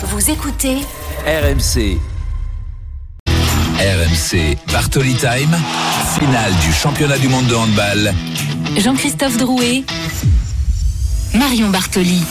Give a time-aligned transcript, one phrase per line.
[0.00, 0.76] Vous écoutez
[1.26, 1.98] RMC.
[3.26, 5.56] RMC Bartoli Time,
[6.16, 8.14] finale du championnat du monde de handball.
[8.76, 9.82] Jean-Christophe Drouet,
[11.34, 12.22] Marion Bartoli.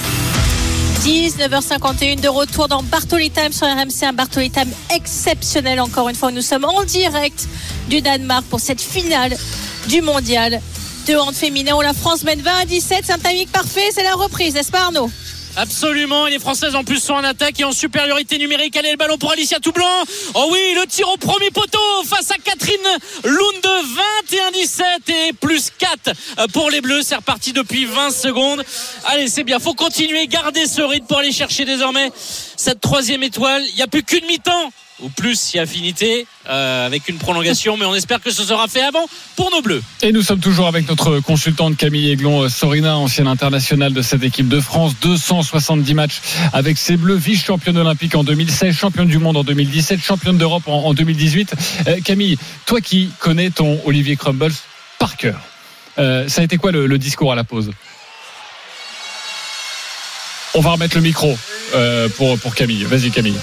[1.01, 6.31] 19h51 de retour dans Bartoli Time sur RMC, un Bartoli Time exceptionnel encore une fois.
[6.31, 7.49] Nous sommes en direct
[7.90, 9.36] du Danemark pour cette finale
[9.90, 10.62] du mondial
[11.06, 13.04] de hand féminin où la France mène 20 à 17.
[13.04, 15.12] C'est un timing parfait, c'est la reprise, n'est-ce pas Arnaud?
[15.60, 18.77] Absolument, et les Françaises en plus sont en attaque et en supériorité numérique.
[18.77, 20.03] Allez, le ballon pour Alicia Toublanc.
[20.35, 22.77] Oh oui, le tir au premier poteau face à Catherine
[23.23, 23.67] Lunde,
[24.53, 26.11] 21-17 et plus 4
[26.53, 27.02] pour les Bleus.
[27.02, 28.63] C'est reparti depuis 20 secondes.
[29.05, 32.11] Allez, c'est bien, faut continuer, garder ce rythme pour aller chercher désormais
[32.55, 33.63] cette troisième étoile.
[33.69, 37.85] Il n'y a plus qu'une mi-temps ou plus si affinité euh, avec une prolongation mais
[37.85, 39.81] on espère que ce sera fait avant pour nos bleus.
[40.01, 44.23] Et nous sommes toujours avec notre consultante Camille Aiglon euh, Sorina ancienne internationale de cette
[44.23, 44.93] équipe de France.
[45.02, 46.21] 270 matchs
[46.53, 50.63] avec ses bleus vice championne olympique en 2016 championne du monde en 2017 championne d'Europe
[50.67, 51.53] en, 2018
[51.88, 54.53] euh, Camille toi qui connais ton Olivier Crumbles
[55.00, 55.39] par cœur
[55.97, 57.72] ça a été quoi le, discours à la pause?
[60.53, 61.35] On va remettre le micro
[62.17, 62.83] pour, pour Camille.
[62.83, 63.33] Vas-y Camille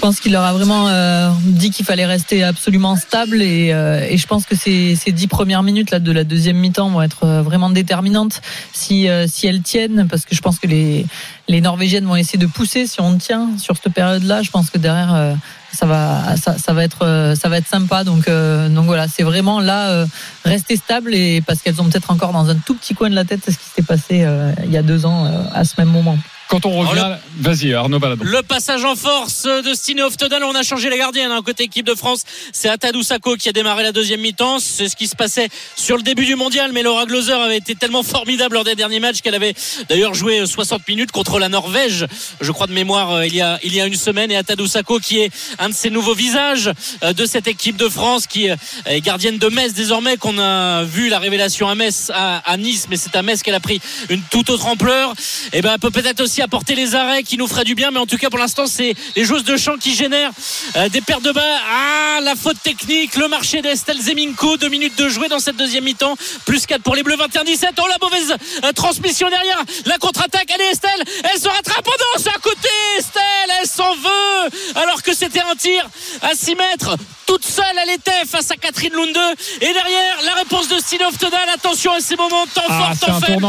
[0.00, 4.16] pense qu'il leur a vraiment euh, dit qu'il fallait rester absolument stable et, euh, et
[4.16, 7.24] je pense que ces, ces, dix premières minutes là de la deuxième mi-temps vont être
[7.24, 8.40] euh, vraiment déterminantes
[8.72, 11.06] si, si elles tiennent parce que je pense que les,
[11.48, 14.42] les Norvégiennes vont essayer de pousser si on tient sur cette période-là.
[14.42, 15.36] Je pense que derrière
[15.72, 19.60] ça va ça, ça, va être ça va être sympa donc donc voilà c'est vraiment
[19.60, 20.06] là
[20.44, 23.24] rester stable et parce qu'elles ont peut-être encore dans un tout petit coin de la
[23.24, 24.26] tête ce qui s'était passé
[24.64, 26.18] il y a deux ans à ce même moment.
[26.50, 28.24] Quand on revient, vas-y Arnaud Baladon.
[28.24, 31.86] Le passage en force de Stine Oftedal, on a changé la gardienne hein, côté équipe
[31.86, 32.24] de France.
[32.52, 34.58] C'est Atadou Sako qui a démarré la deuxième mi-temps.
[34.58, 37.76] C'est ce qui se passait sur le début du mondial, mais Laura Gloser avait été
[37.76, 39.54] tellement formidable lors des derniers matchs qu'elle avait
[39.88, 42.06] d'ailleurs joué 60 minutes contre la Norvège,
[42.40, 44.32] je crois de mémoire euh, il y a il y a une semaine.
[44.32, 46.72] Et Atadou Sako qui est un de ces nouveaux visages
[47.04, 48.56] euh, de cette équipe de France, qui euh,
[48.86, 52.96] est gardienne de Metz désormais, qu'on a vu la révélation à Metz, à, Nice, mais
[52.96, 55.12] c'est à Metz qu'elle a pris une toute autre ampleur.
[55.52, 57.98] Et eh ben peut peut-être aussi apporter les arrêts qui nous feraient du bien mais
[57.98, 60.32] en tout cas pour l'instant c'est les joueuses de champ qui génèrent
[60.76, 61.42] euh, des paires de bas.
[61.70, 65.84] Ah la faute technique le marché d'Estelle Zeminko deux minutes de jouer dans cette deuxième
[65.84, 66.16] mi-temps.
[66.44, 68.34] Plus 4 pour les bleus 21-17 oh la mauvaise
[68.64, 69.62] euh, transmission derrière.
[69.86, 71.02] La contre-attaque allez Estelle.
[71.24, 72.68] Elle se rattrape oh non c'est à côté
[72.98, 73.56] Estelle.
[73.60, 74.50] Elle s'en veut.
[74.76, 75.88] Alors que c'était un tir
[76.22, 76.96] à 6 mètres
[77.26, 79.36] toute seule elle était face à Catherine Lunde.
[79.60, 81.48] Et derrière la réponse de Stinov Todal.
[81.54, 83.46] Attention à ces moments temps ah, fort temps faible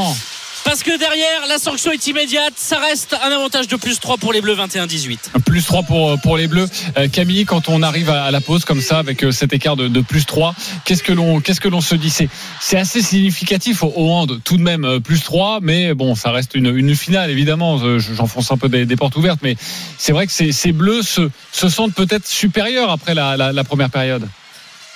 [0.63, 2.53] parce que derrière, la sanction est immédiate.
[2.55, 5.17] Ça reste un avantage de plus 3 pour les Bleus, 21-18.
[5.45, 6.67] Plus 3 pour, pour les Bleus.
[6.97, 9.87] Euh, Camille, quand on arrive à, la pause comme ça, avec euh, cet écart de,
[9.87, 10.55] de plus 3,
[10.85, 12.13] qu'est-ce que l'on qu'est-ce que l'on se dit?
[12.59, 16.55] C'est assez significatif au, hand, tout de même, euh, plus 3, mais bon, ça reste
[16.55, 17.79] une, une finale, évidemment.
[17.99, 19.55] J'enfonce un peu des, des, portes ouvertes, mais
[19.97, 23.63] c'est vrai que ces, ces Bleus se, se sentent peut-être supérieurs après la, la, la
[23.63, 24.27] première période.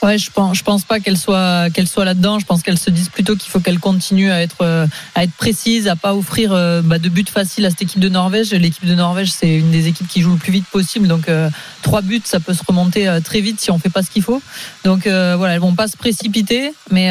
[0.05, 2.37] Ouais, je pense, pense pas qu'elle soit, qu'elle soit là-dedans.
[2.37, 4.85] Je pense qu'elle se disent plutôt qu'il faut qu'elle continue à être, euh,
[5.15, 8.09] à être précise, à pas offrir euh, bah, de buts faciles à cette équipe de
[8.09, 8.51] Norvège.
[8.51, 11.07] L'équipe de Norvège, c'est une des équipes qui joue le plus vite possible.
[11.07, 11.49] Donc, euh,
[11.81, 14.43] trois buts, ça peut se remonter très vite si on fait pas ce qu'il faut.
[14.83, 17.09] Donc, voilà, elles vont pas se précipiter, mais,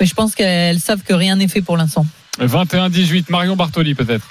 [0.00, 2.04] mais je pense qu'elles savent que rien n'est fait pour l'instant.
[2.40, 4.26] 21-18, Marion Bartoli peut-être.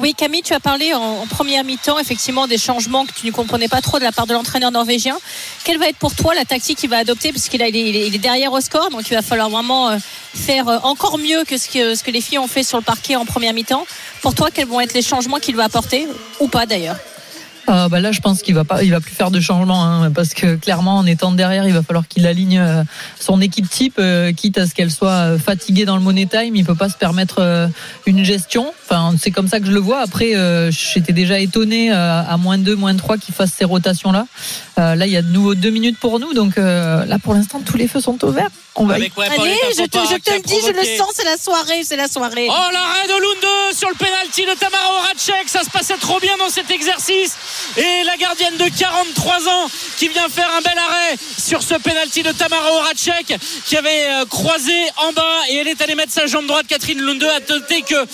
[0.00, 3.66] Oui, Camille, tu as parlé en, première mi-temps, effectivement, des changements que tu ne comprenais
[3.66, 5.18] pas trop de la part de l'entraîneur norvégien.
[5.64, 7.32] Quelle va être pour toi la tactique qu'il va adopter?
[7.32, 9.98] Parce qu'il est, derrière au score, donc il va falloir vraiment euh,
[10.36, 13.24] faire euh, encore mieux que ce que les filles ont fait sur le parquet en
[13.24, 13.84] première mi-temps.
[14.22, 16.06] Pour toi, quels vont être les changements qu'il va apporter
[16.38, 16.96] Ou pas d'ailleurs?
[17.70, 20.10] Ah, bah là, je pense qu'il va pas, il va plus faire de changement, hein,
[20.10, 22.82] parce que clairement, en étant derrière, il va falloir qu'il aligne euh,
[23.20, 26.56] son équipe type, euh, quitte à ce qu'elle soit euh, fatiguée dans le money time.
[26.56, 27.68] Il peut pas se permettre
[28.06, 28.72] une gestion.
[28.84, 30.00] Enfin, c'est comme ça que je le vois.
[30.00, 30.32] Après,
[30.70, 34.26] j'étais déjà étonné à moins 2, moins 3 qu'il fasse ces rotations là.
[34.76, 37.76] là, il y a de nouveau deux minutes pour nous, donc là, pour l'instant, tous
[37.76, 38.50] les feux sont ouverts.
[38.80, 41.82] On va Allez, je te, je te le dis, je le sens, c'est la soirée,
[41.82, 42.46] c'est la soirée.
[42.48, 45.48] Oh, l'arrêt de Lunde sur le penalty de Tamara Horacek.
[45.48, 47.36] Ça se passait trop bien dans cet exercice.
[47.76, 52.22] Et la gardienne de 43 ans qui vient faire un bel arrêt sur ce penalty
[52.22, 53.34] de Tamara Horacek
[53.66, 56.66] qui avait euh, croisé en bas et elle est allée mettre sa jambe droite.
[56.68, 58.06] Catherine Lunde a tenté que,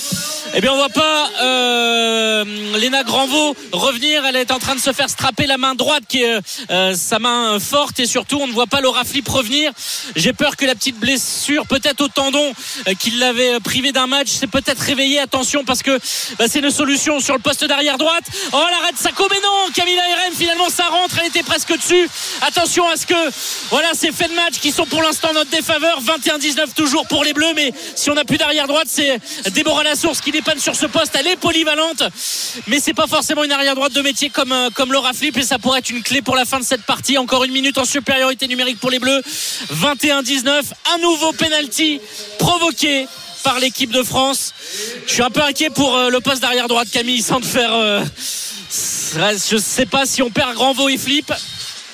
[0.55, 2.45] eh bien, on voit pas euh,
[2.79, 4.25] Léna Granvaux revenir.
[4.27, 6.39] Elle est en train de se faire strapper la main droite qui est
[6.71, 9.73] euh, sa main forte et surtout on ne voit pas Laura Flip revenir.
[10.17, 12.53] J'ai peur que la petite blessure, peut-être au tendon,
[12.89, 15.19] euh, qui l'avait privé d'un match, s'est peut-être réveillé.
[15.19, 15.99] Attention, parce que
[16.39, 18.25] bah, c'est une solution sur le poste d'arrière droite.
[18.53, 21.19] Oh, l'arrêt de Sako, mais non, Camilla RM, finalement, ça rentre.
[21.21, 22.09] Elle était presque dessus.
[22.43, 23.15] Attention à ce que,
[23.71, 26.01] voilà, ces faits de match qui sont pour l'instant notre défaveur.
[26.03, 29.19] 21-19 toujours pour les Bleus, mais si on n'a plus d'arrière droite, c'est
[29.51, 31.17] Déborah Lassource qui dépanne sur ce poste.
[31.19, 32.03] Elle est polyvalente.
[32.69, 35.43] mais c'est pas forcément une arrière droite de métier comme, euh, comme Laura Flip et
[35.43, 37.19] ça pourrait être une clé pour la fin de cette partie.
[37.19, 39.23] Encore une minute en supériorité numérique pour les Bleus.
[39.73, 40.63] 21-19.
[40.95, 42.01] Un nouveau penalty
[42.39, 43.09] provoqué
[43.43, 44.55] par l'équipe de France.
[45.07, 47.75] Je suis un peu inquiet pour euh, le poste d'arrière droite Camille sans te faire.
[47.75, 48.03] euh,
[49.19, 51.33] je sais pas si on perd Granvaux et Flip.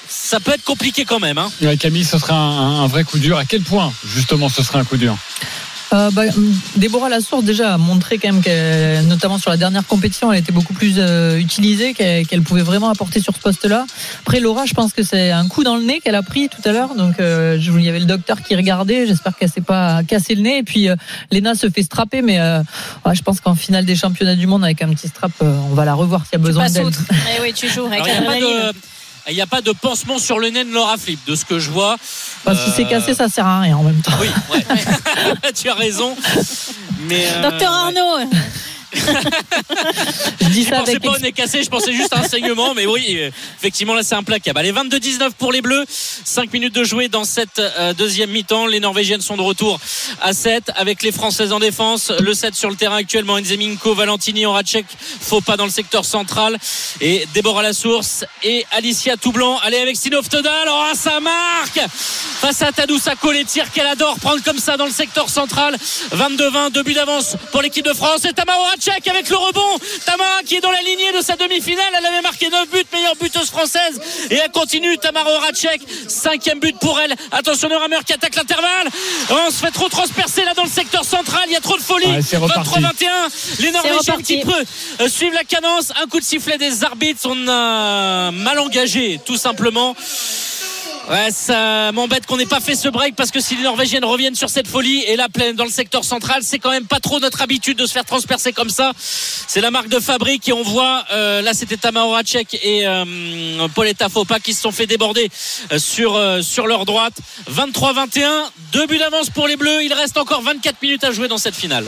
[0.09, 1.39] Ça peut être compliqué quand même.
[1.39, 1.51] Hein.
[1.79, 3.39] Camille, ce serait un, un- vrai coup dur.
[3.39, 5.17] À quel point, justement, ce serait un coup dur?
[5.93, 6.23] Euh, bah,
[6.77, 10.53] Déborah Lassource déjà a montré quand même que, notamment sur la dernière compétition, elle était
[10.53, 13.87] beaucoup plus euh, utilisée, qu'elle qu'elle pouvait vraiment apporter sur ce poste-là.
[14.23, 16.63] Après Laura, je pense que c'est un coup dans le nez qu'elle a pris tout
[16.65, 16.95] à l'heure.
[16.95, 19.07] Donc euh, je- il y avait le docteur qui regardait.
[19.07, 20.59] J'espère qu'elle s'est pas cassé le nez.
[20.59, 20.95] Et puis euh,
[21.33, 22.63] Léna se fait strapper, mais euh,
[23.05, 25.75] ouais, je pense qu'en finale des championnats du monde avec un petit strap, euh, on
[25.75, 26.85] va la revoir s'il y a besoin d'elle.
[27.37, 28.73] Eh oui, tu joues avec Alors,
[29.31, 30.71] il n'y a, pas de- il y a pas de pansement sur le nez de
[30.73, 31.97] Laura Flip, de ce que je vois.
[32.01, 34.13] Si c'est Euh, cassé, ça sert à rien en même temps.
[34.21, 35.53] Oui, ouais.
[35.55, 36.17] tu as raison.
[37.09, 37.99] Mais euh, Docteur ouais.
[37.99, 38.31] Arnaud,
[40.41, 42.75] Je dis Je pensais avec pas au nez cassé, je pensais juste à un saignement,
[42.75, 44.59] mais oui, euh, effectivement là c'est implacable.
[44.59, 48.67] Allez, 22-19 pour les Bleus, 5 minutes de jouer dans cette euh, deuxième mi-temps.
[48.67, 49.79] Les Norvégiennes sont de retour
[50.21, 52.11] à 7 avec les Françaises en défense.
[52.21, 54.87] Le 7 sur le terrain actuellement, Enzeminko, Valentini, Horacek,
[55.21, 56.59] faux pas dans le secteur central
[57.01, 59.59] et Déborah Lassource et Alicia Toublanc.
[59.59, 61.81] Allez avec Sinov Todal, oh ça marque
[62.41, 65.77] face à Tadou Sako, les tirs qu'elle adore prendre comme ça dans le secteur central.
[66.15, 69.79] 22-20, deux buts d'avance pour l'équipe de France et Tamara Avec le rebond.
[70.05, 71.93] Tamara qui est dans la lignée de sa demi-finale.
[71.99, 74.01] Elle avait marqué 9 buts, meilleure buteuse française.
[74.31, 74.99] Et elle continue.
[74.99, 77.15] Tamara Horacek, cinquième but pour elle.
[77.33, 78.89] Attention, Neurammer qui attaque l'intervalle.
[79.31, 81.43] On se fait trop transpercer là dans le secteur central.
[81.47, 82.07] Il y a trop de folie.
[82.07, 82.71] Ouais, c'est reparti.
[82.71, 83.63] 23-21.
[83.63, 84.65] Les Norvégiens qui peut
[85.01, 85.93] euh, suivre la cadence.
[86.03, 87.21] Un coup de sifflet des arbitres.
[87.25, 89.95] On a mal engagé, tout simplement.
[91.09, 94.35] Ouais, ça m'embête qu'on n'ait pas fait ce break parce que si les Norvégiennes reviennent
[94.35, 97.19] sur cette folie et là pleine dans le secteur central, c'est quand même pas trop
[97.19, 98.93] notre habitude de se faire transpercer comme ça.
[98.97, 103.69] C'est la marque de fabrique et on voit euh, là c'était Tama Horacek et euh,
[103.75, 105.31] Pauletta Fopa qui se sont fait déborder
[105.73, 107.15] euh, sur euh, sur leur droite.
[107.51, 108.29] 23-21,
[108.73, 109.83] deux buts d'avance pour les Bleus.
[109.83, 111.87] Il reste encore 24 minutes à jouer dans cette finale.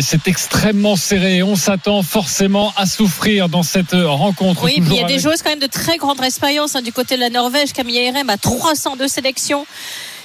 [0.00, 1.42] C'est extrêmement serré.
[1.42, 4.62] On s'attend forcément à souffrir dans cette rencontre.
[4.64, 6.92] Oui, puis il y a des joueuses quand même de très grande expérience hein, du
[6.92, 7.72] côté de la Norvège.
[7.72, 9.66] Camille Erem a 302 sélections.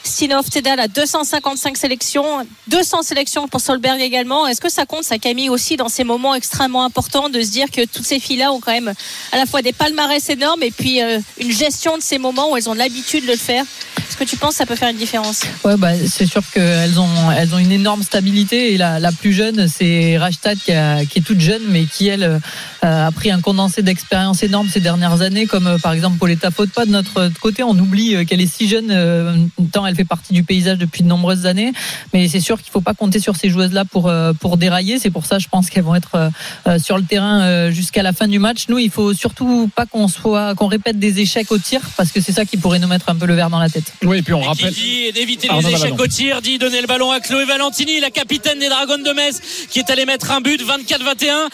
[0.03, 4.47] Stinov Tedal a 255 sélections, 200 sélections pour Solberg également.
[4.47, 7.69] Est-ce que ça compte, ça Camille aussi dans ces moments extrêmement importants de se dire
[7.71, 8.93] que toutes ces filles-là ont quand même
[9.31, 12.57] à la fois des palmarès énormes et puis euh, une gestion de ces moments où
[12.57, 13.65] elles ont l'habitude de le faire?
[14.09, 15.41] Est-ce que tu penses que ça peut faire une différence?
[15.63, 18.73] Ouais, bah, c'est sûr qu'elles ont, elles ont une énorme stabilité.
[18.73, 22.39] Et la, la plus jeune, c'est Rajtad qui, est toute jeune, mais qui, elle, euh,
[22.81, 26.85] a pris un condensé d'expérience énorme ces dernières années, comme euh, par exemple Pauletta Faute-Pas.
[26.85, 30.77] De notre côté, on oublie qu'elle est si jeune, tant elle fait partie du paysage
[30.77, 31.71] depuis de nombreuses années.
[32.13, 34.99] Mais c'est sûr qu'il faut pas compter sur ces joueuses-là pour, euh, pour dérailler.
[34.99, 36.29] C'est pour ça, je pense qu'elles vont être euh,
[36.67, 38.65] euh, sur le terrain euh, jusqu'à la fin du match.
[38.69, 42.21] Nous, il faut surtout pas qu'on soit, qu'on répète des échecs au tir, parce que
[42.21, 43.91] c'est ça qui pourrait nous mettre un peu le verre dans la tête.
[44.03, 44.73] Oui, et puis on Et rappelle.
[44.73, 48.11] Qui dit d'éviter les échecs au tir, dit donner le ballon à Chloé Valentini, la
[48.11, 51.49] capitaine des Dragons de Metz, qui est allée mettre un but, 24-21.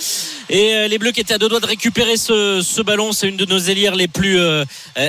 [0.49, 3.38] Et les Bleus qui étaient à deux doigts de récupérer ce, ce ballon, c'est une
[3.38, 4.63] de nos ailières les plus euh,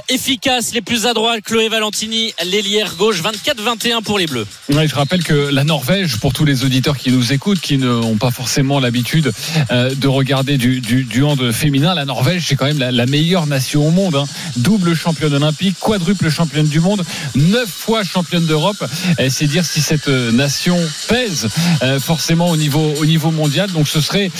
[0.08, 1.42] efficaces, les plus adroites.
[1.42, 4.46] Chloé Valentini, l'ailière gauche, 24-21 pour les Bleus.
[4.68, 8.30] Je rappelle que la Norvège, pour tous les auditeurs qui nous écoutent, qui n'ont pas
[8.30, 9.32] forcément l'habitude
[9.70, 13.90] euh, de regarder du, hand féminin, la Norvège, c'est quand même la, meilleure nation au
[13.90, 14.16] monde.
[14.16, 14.24] hein.
[14.56, 17.02] Double championne olympique, quadruple championne du monde,
[17.34, 18.84] neuf fois championne d'Europe.
[19.18, 21.48] Et C'est dire si cette euh, nation pèse
[21.82, 23.70] euh, forcément au niveau mondial.
[23.70, 24.30] Donc ce serait.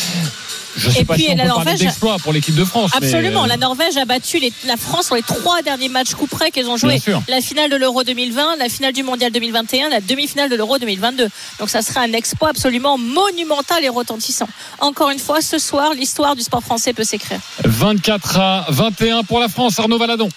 [0.76, 2.90] Je sais Et pas puis, si on la peut Norvège- d'exploit pour l'équipe de France.
[2.94, 3.44] Absolument.
[3.44, 6.50] euh, La Norvège a battu les- la France sur les trois derniers matchs coup près
[6.50, 7.00] qu'elles ont joué.
[7.28, 11.28] La finale de l'Euro 2020, la finale du Mondial 2021, la demi-finale de l'Euro 2022.
[11.58, 14.48] Donc ça serait un exploit absolument monumental et retentissant.
[14.80, 17.40] Encore une fois, ce soir, l'histoire du sport français peut s'écrire.
[17.64, 19.78] 24 à 21 pour la France.
[19.78, 20.28] Arnaud Valadon.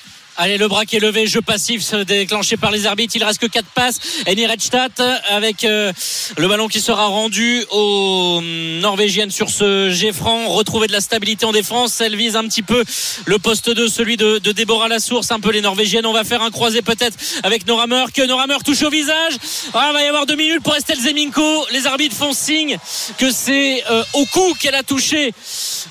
[0.41, 3.13] Allez, le bras qui est levé, jeu passif déclenché par les arbitres.
[3.13, 3.99] Il reste que 4 passes.
[4.25, 4.89] Eni Redstad
[5.27, 5.91] avec euh,
[6.37, 8.39] le ballon qui sera rendu aux
[8.79, 10.47] Norvégiennes sur ce jet franc.
[10.47, 11.99] Retrouver de la stabilité en défense.
[11.99, 12.85] Elle vise un petit peu
[13.25, 15.29] le poste 2, celui de, de Déborah Lassource.
[15.31, 16.05] Un peu les Norvégiennes.
[16.05, 17.87] On va faire un croisé peut-être avec Nora.
[18.13, 19.33] Que Nora Meur touche au visage.
[19.73, 21.67] Ah, il va y avoir deux minutes pour Estelle Zeminko.
[21.73, 22.77] Les arbitres font signe
[23.17, 25.33] que c'est euh, au cou qu'elle a touché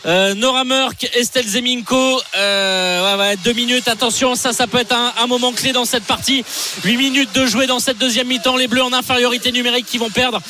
[0.06, 2.22] euh, Nora Murk, Estelle Zeminko.
[2.34, 3.88] Ouais, deux minutes.
[3.88, 6.44] Attention, ça, ça peut être un, moment clé dans cette partie.
[6.84, 8.56] Huit minutes de jouer dans cette deuxième mi-temps.
[8.56, 10.40] Les Bleus en infériorité numérique qui vont perdre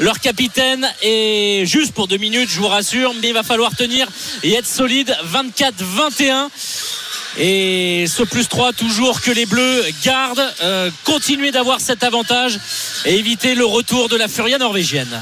[0.00, 0.86] leur capitaine.
[1.02, 4.06] Et juste pour deux minutes, je vous rassure, mais il va falloir tenir
[4.42, 5.16] et être solide.
[5.32, 6.48] 24-21.
[7.38, 12.58] Et ce plus 3 toujours que les Bleus gardent, euh, continuer d'avoir cet avantage
[13.04, 15.20] et éviter le retour de la furia norvégienne.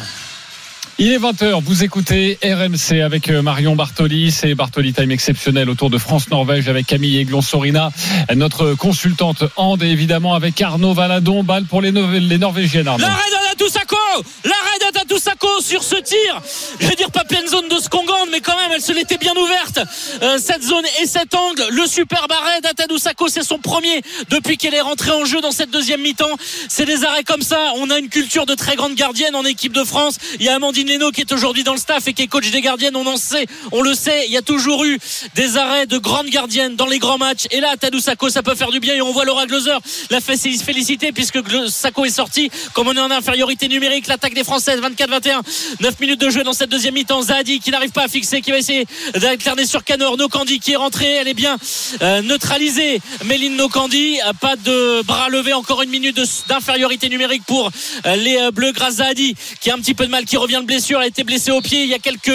[0.98, 5.90] Il est 20h, vous écoutez RMC avec euh, Marion Bartoli, c'est Bartoli Time exceptionnel autour
[5.90, 7.90] de France-Norvège avec Camille Aiglon-Sorina,
[8.34, 13.04] notre consultante Ande et évidemment avec Arnaud Valadon, balle pour les, Nor- les Norvégiennes Arnaud.
[13.04, 13.96] L'arrêt d'Atatusako
[14.44, 16.40] L'arrêt d'Atatusako sur ce tir
[16.80, 19.34] Je vais dire pas pleine zone de Skongand, mais quand même, elle se l'était bien
[19.34, 19.80] ouverte.
[20.22, 24.00] Euh, cette zone et cet angle, le superbe arrêt d'Atatusako, c'est son premier
[24.30, 26.24] depuis qu'elle est rentrée en jeu dans cette deuxième mi-temps.
[26.70, 27.72] C'est des arrêts comme ça.
[27.76, 30.16] On a une culture de très grande gardienne en équipe de France.
[30.40, 32.50] Il y a Amandine Leno qui est aujourd'hui dans le staff et qui est coach
[32.50, 32.96] des gardiennes.
[32.96, 34.26] On en sait, on le sait.
[34.26, 34.98] Il y a toujours eu
[35.34, 37.46] des arrêts de grandes gardiennes dans les grands matchs.
[37.50, 38.94] Et là, Tadou ça peut faire du bien.
[38.94, 39.76] Et on voit Laura Gloser
[40.10, 41.38] la féliciter puisque
[41.68, 42.50] Sako est sorti.
[42.72, 45.40] Comme on est en infériorité numérique, l'attaque des Françaises, 24-21.
[45.80, 47.22] 9 minutes de jeu dans cette deuxième mi-temps.
[47.22, 50.16] Zahadi qui n'arrive pas à fixer, qui va essayer d'alterner sur Canor.
[50.16, 51.10] Nokandi qui est rentrée.
[51.20, 51.56] Elle est bien
[52.02, 53.00] euh, neutralisée.
[53.24, 54.20] Méline Nokandi.
[54.26, 55.52] Euh, Pas de bras levé.
[55.52, 57.70] Encore une minute d'infériorité numérique pour
[58.06, 60.60] euh, les Bleus grâce à Zahadi qui a un petit peu de mal, qui revient
[60.62, 60.98] de blessure.
[60.98, 62.28] Elle a été blessée au pied il y a quelques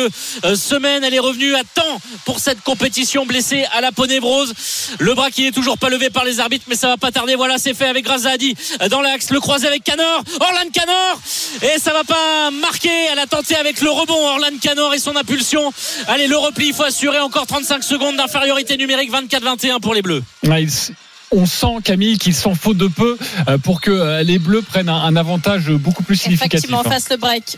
[0.44, 1.04] euh, semaines.
[1.04, 4.54] Elle est revenue à temps pour cette compétition blessée à la peau névrose.
[5.00, 7.36] Le bras qui est toujours pas levé par les arbitres, mais ça va pas tarder.
[7.36, 8.56] Voilà, c'est fait avec Grazadi
[8.90, 9.30] dans l'axe.
[9.30, 10.24] Le croisé avec Canor.
[10.40, 11.22] Orlan Canor.
[11.62, 12.90] Et ça va pas marquer.
[13.12, 14.14] Elle a tenté avec le rebond.
[14.28, 15.72] Orlan Canor et son impulsion.
[16.08, 19.12] Allez, le repli, il faut assurer encore 35 secondes d'infériorité numérique.
[19.12, 20.24] 24-21 pour les Bleus.
[20.44, 20.94] Ils-
[21.34, 23.18] on sent Camille qu'il s'en faut de peu
[23.48, 26.66] euh, pour que euh, les Bleus prennent un, un avantage beaucoup plus significatif.
[26.70, 27.58] Effectivement, fasse le break.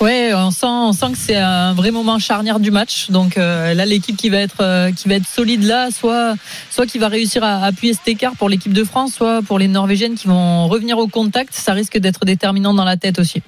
[0.00, 3.10] Ouais, on sent, on sent que c'est un vrai moment charnière du match.
[3.10, 6.36] Donc euh, là, l'équipe qui va être euh, qui va être solide là, soit
[6.70, 9.68] soit qui va réussir à appuyer cet écart pour l'équipe de France, soit pour les
[9.68, 11.52] Norvégiennes qui vont revenir au contact.
[11.52, 13.42] Ça risque d'être déterminant dans la tête aussi.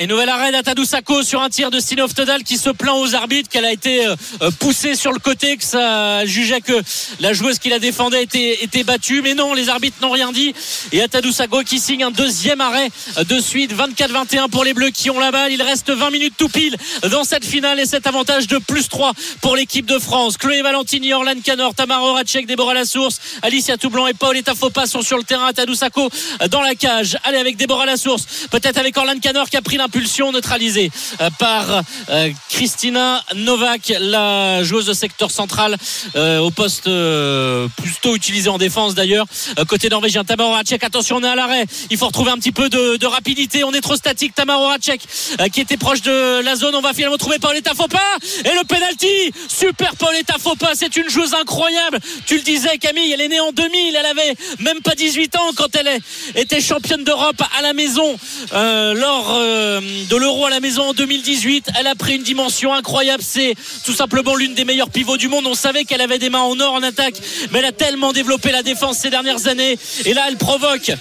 [0.00, 3.16] Et nouvel arrêt d'Atadou Sako sur un tir de Stinov Todal qui se plaint aux
[3.16, 6.80] arbitres qu'elle a été euh, euh, poussée sur le côté, que ça jugeait que
[7.18, 9.22] la joueuse qui la défendait était, battue.
[9.22, 10.54] Mais non, les arbitres n'ont rien dit.
[10.92, 12.90] Et Atadou Sako qui signe un deuxième arrêt
[13.28, 13.74] de suite.
[13.74, 15.50] 24-21 pour les Bleus qui ont la balle.
[15.50, 16.76] Il reste 20 minutes tout pile
[17.10, 20.36] dans cette finale et cet avantage de plus 3 pour l'équipe de France.
[20.36, 25.18] Chloé Valentini, Orlan Canor, Tamara Horacek, Déborah Lassource, Alicia Toublanc et Paoletta Fopa sont sur
[25.18, 25.46] le terrain.
[25.46, 26.08] Atadou Sako
[26.40, 27.18] euh, dans la cage.
[27.24, 28.46] Allez avec Déborah Lassource.
[28.52, 30.90] Peut-être avec Orlan Canor qui a pris l'impulsion neutralisée
[31.22, 35.76] euh, par euh, Christina Novak, la joueuse de secteur central
[36.14, 39.24] euh, au poste euh, plutôt utilisé en défense d'ailleurs.
[39.58, 41.64] Euh, côté norvégien, Tamara Horacek, attention, on est à l'arrêt.
[41.88, 43.64] Il faut retrouver un petit peu de, rapidité.
[43.64, 44.34] On est trop statique.
[44.34, 45.00] Tamara Horacek
[45.40, 46.74] euh, qui était proche de la zone.
[46.74, 48.02] On va finalement trouver Paoletta Fopa
[48.44, 49.32] et le penalty.
[49.48, 51.98] Super Paoletta Fopa, c'est une joueuse incroyable.
[52.26, 55.50] Tu le disais Camille, elle est née en 2000, elle avait même pas 18 ans
[55.56, 55.98] quand elle
[56.34, 58.18] était championne d'Europe à la maison
[58.52, 61.70] euh, lors euh, de l'Euro à la maison en 2018.
[61.78, 63.22] Elle a pris une dimension incroyable.
[63.26, 63.54] C'est
[63.84, 65.46] tout simplement l'une des meilleures pivots du monde.
[65.46, 67.14] On savait qu'elle avait des mains en or en attaque,
[67.50, 69.78] mais elle a tellement développé la défense ces dernières années.
[70.04, 70.92] Et là, elle provoque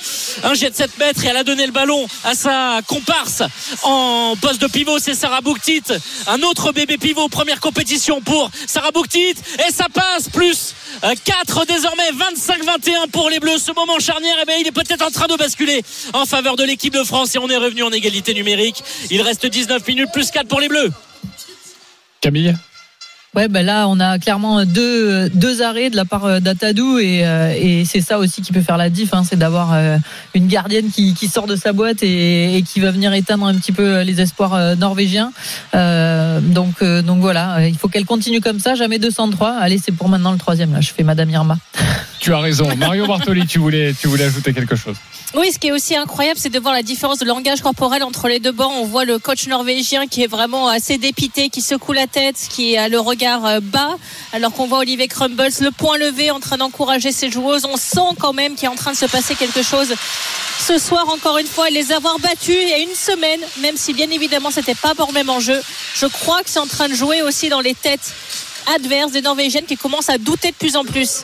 [0.44, 3.44] un jet de 7 mètres et elle a donné le ballon à sa comparse
[3.84, 5.00] en poste de pivot.
[5.00, 5.84] C'est Sarah Bouktit,
[6.28, 7.30] un autre bébé pivot.
[7.30, 9.36] Première compétition pour Sarah Bouktit
[9.68, 13.60] et ça passe plus 4 désormais 25-21 pour les Bleus.
[13.60, 16.64] Ce moment charnière, eh ben, il est peut-être en train de basculer en faveur de
[16.64, 18.84] l'équipe de France et on est revenu en égalité numérique.
[19.10, 20.92] Il reste 19 minutes plus 4 pour les Bleus.
[22.22, 22.56] Camille?
[23.36, 27.22] Ouais, ben là, on a clairement deux, deux arrêts de la part euh, d'Atadou et,
[27.24, 29.98] euh, et c'est ça aussi qui peut faire la diff, hein, c'est d'avoir euh,
[30.34, 33.56] une gardienne qui, qui sort de sa boîte et, et qui va venir éteindre un
[33.56, 35.32] petit peu les espoirs norvégiens.
[35.76, 39.58] Euh, donc, euh, donc voilà, il faut qu'elle continue comme ça, jamais 203.
[39.60, 41.58] Allez, c'est pour maintenant le troisième, là, je fais Madame Irma.
[42.20, 42.68] Tu as raison.
[42.76, 44.96] Mario Bartoli, tu voulais, tu voulais ajouter quelque chose.
[45.36, 48.28] Oui, ce qui est aussi incroyable, c'est de voir la différence de langage corporel entre
[48.28, 48.72] les deux bancs.
[48.76, 52.76] On voit le coach norvégien qui est vraiment assez dépité, qui secoue la tête, qui
[52.76, 53.98] a le regard euh, bas,
[54.34, 57.66] alors qu'on voit Olivier Crumbles le point levé en train d'encourager ses joueuses.
[57.66, 59.94] On sent quand même qu'il est en train de se passer quelque chose.
[60.68, 63.94] Ce soir, encore une fois, les avoir battus il y a une semaine, même si
[63.94, 65.62] bien évidemment c'était pas pour le même enjeu.
[65.96, 68.14] Je crois que c'est en train de jouer aussi dans les têtes
[68.76, 71.24] adverses des Norvégiennes qui commencent à douter de plus en plus.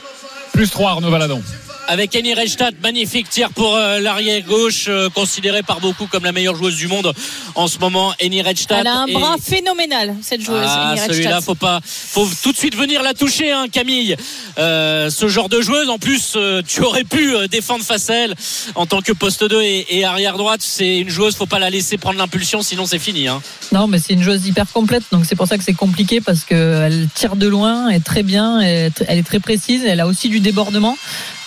[0.53, 1.41] Plus 3, Arnaud Valadon.
[1.87, 2.75] Avec Annie Reichstadt.
[2.81, 6.87] Magnifique tir pour euh, l'arrière gauche, euh, considérée par beaucoup comme la meilleure joueuse du
[6.87, 7.13] monde
[7.55, 8.13] en ce moment.
[8.23, 8.81] Annie Reichstadt.
[8.81, 10.65] Elle a un Et- bras phénoménal, cette joueuse.
[10.65, 14.15] Ah, celui-là, faut pas, faut tout de suite venir la toucher, hein, Camille.
[14.57, 16.37] Euh, ce genre de joueuse, en plus,
[16.67, 18.35] tu aurais pu défendre face à elle
[18.75, 20.61] en tant que poste 2 et, et arrière droite.
[20.63, 23.27] C'est une joueuse, faut pas la laisser prendre l'impulsion, sinon c'est fini.
[23.27, 23.41] Hein.
[23.71, 26.43] Non, mais c'est une joueuse hyper complète, donc c'est pour ça que c'est compliqué parce
[26.43, 29.83] qu'elle tire de loin, elle est très bien, elle est tr- elle est très précise,
[29.85, 30.97] elle a aussi du débordement,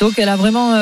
[0.01, 0.73] donc elle a vraiment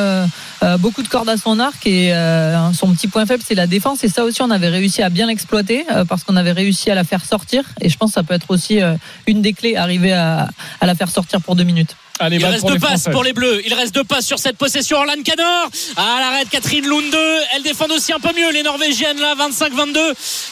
[0.63, 3.67] euh, beaucoup de cordes à son arc et euh, son petit point faible c'est la
[3.67, 6.91] défense et ça aussi on avait réussi à bien l'exploiter euh, parce qu'on avait réussi
[6.91, 8.95] à la faire sortir et je pense que ça peut être aussi euh,
[9.27, 10.49] une des clés arriver à,
[10.81, 11.97] à la faire sortir pour deux minutes.
[12.21, 13.11] Allez, Il reste deux passes Français.
[13.11, 13.61] pour les Bleus.
[13.67, 14.99] Il reste deux passes sur cette possession.
[14.99, 15.69] Orlan Canor.
[15.97, 17.17] À l'arrêt, Catherine Lunde.
[17.55, 18.53] Elles défendent aussi un peu mieux.
[18.53, 19.99] Les Norvégiennes, là, 25-22.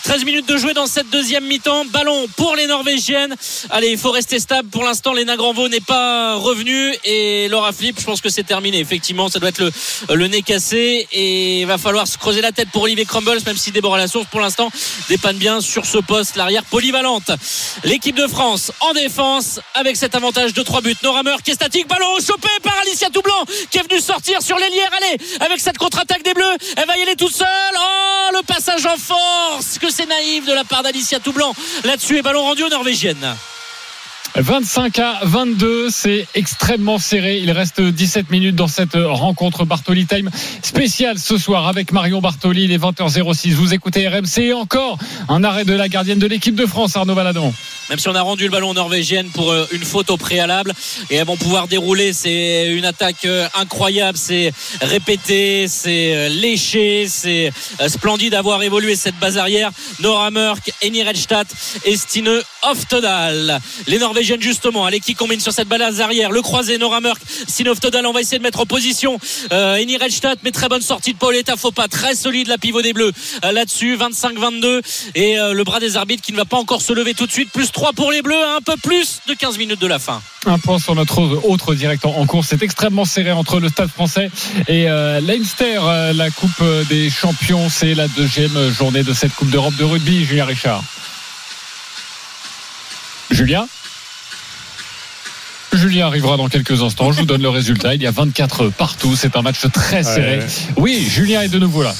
[0.02, 1.84] 13 minutes de jouer dans cette deuxième mi-temps.
[1.86, 3.36] Ballon pour les Norvégiennes.
[3.70, 4.70] Allez, il faut rester stable.
[4.70, 6.96] Pour l'instant, Léna Granvaux n'est pas revenue.
[7.04, 8.80] Et Laura Flip, je pense que c'est terminé.
[8.80, 9.70] Effectivement, ça doit être le,
[10.12, 11.06] le nez cassé.
[11.12, 14.26] Et il va falloir se creuser la tête pour Olivier Crumbles, même si Déborah Lassource,
[14.30, 14.70] pour l'instant,
[15.08, 17.30] dépanne bien sur ce poste, l'arrière polyvalente.
[17.84, 20.96] L'équipe de France en défense avec cet avantage de 3 buts.
[21.02, 21.88] Nora Meur qui est statique.
[21.88, 24.90] Ballon chopé par Alicia Toublanc qui est venue sortir sur l'ailière.
[24.96, 27.46] Allez, avec cette contre-attaque des Bleus, elle va y aller toute seule.
[27.76, 29.78] Oh, le passage en force.
[29.78, 31.54] Que c'est naïf de la part d'Alicia Toublanc.
[31.84, 33.36] Là-dessus, et ballon rendu aux Norvégiennes.
[34.34, 37.38] 25 à 22, c'est extrêmement serré.
[37.38, 40.30] Il reste 17 minutes dans cette rencontre Bartoli Time
[40.62, 42.64] spéciale ce soir avec Marion Bartoli.
[42.64, 43.52] Il est 20h06.
[43.52, 44.96] Vous écoutez RMC et encore
[45.28, 47.52] un arrêt de la gardienne de l'équipe de France, Arnaud Valadon.
[47.90, 50.72] Même si on a rendu le ballon aux Norvégiennes pour euh, une faute au préalable
[51.10, 52.14] et elles vont pouvoir dérouler.
[52.14, 54.16] C'est une attaque euh, incroyable.
[54.16, 57.52] C'est répété, c'est euh, léché, c'est
[57.88, 59.70] splendide d'avoir évolué cette base arrière.
[60.00, 61.46] Nora Mörk, Eni Redstadt
[61.84, 62.40] et Stine.
[63.86, 66.30] Les Justement, allez qui combine sur cette base arrière?
[66.30, 68.06] Le croisé Nora Mörk, Stine Oftedal.
[68.06, 69.18] On va essayer de mettre en position
[69.52, 72.92] euh, Eni Redstadt, mais très bonne sortie de Pauletta Fopa, très solide la pivot des
[72.92, 73.12] Bleus
[73.44, 73.96] Euh, là-dessus.
[73.96, 74.80] 25-22
[75.14, 77.32] et euh, le bras des arbitres qui ne va pas encore se lever tout de
[77.32, 77.50] suite.
[77.50, 80.22] Plus 3 pour les Bleus, à un peu plus de 15 minutes de la fin.
[80.46, 82.48] Un point sur notre autre direct en course.
[82.50, 84.30] C'est extrêmement serré entre le Stade français
[84.68, 85.80] et euh, Leinster.
[86.14, 90.24] La Coupe des Champions, c'est la deuxième journée de cette Coupe d'Europe de rugby.
[90.24, 90.82] Julien Richard.
[93.30, 93.66] Julien?
[95.72, 97.12] Julien arrivera dans quelques instants.
[97.12, 97.94] Je vous donne le résultat.
[97.94, 99.16] Il y a 24 partout.
[99.16, 100.38] C'est un match très serré.
[100.38, 100.46] Ouais.
[100.76, 101.94] Oui, Julien est de nouveau là.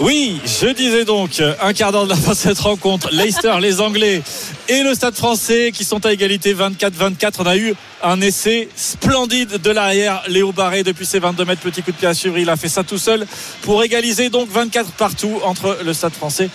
[0.00, 3.80] Oui, je disais donc, un quart d'heure de la fin de cette rencontre, Leicester, les
[3.80, 4.22] Anglais
[4.68, 7.34] et le Stade français qui sont à égalité 24-24.
[7.38, 11.80] On a eu un essai splendide de l'arrière, Léo Barré depuis ses 22 mètres, petit
[11.82, 13.24] coup de pied à suivre, il a fait ça tout seul
[13.62, 16.50] pour égaliser donc 24 partout entre le Stade français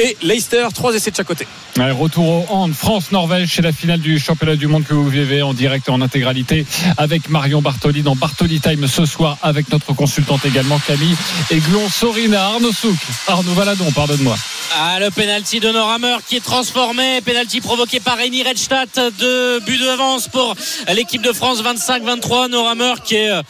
[0.00, 1.46] et Leicester, trois essais de chaque côté.
[1.78, 5.42] Allez, retour au hand France-Norvège, c'est la finale du championnat du monde que vous vivez
[5.42, 6.66] en direct et en intégralité
[6.96, 11.14] avec Marion Bartoli dans Bartoli Time ce soir avec notre consultante également Camille
[11.50, 12.96] Aiglon Sorina Arnaud Souk
[13.28, 14.36] Arnaud Valadon pardonne-moi
[14.76, 17.20] Ah, le penalty de Meur qui est transformé.
[17.20, 18.98] Penalty provoqué par Eni Redstadt.
[19.18, 20.54] Deux buts d'avance pour
[20.94, 22.48] l'équipe de France 25-23.
[22.50, 23.30] Nora Meur qui est.
[23.30, 23.42] euh,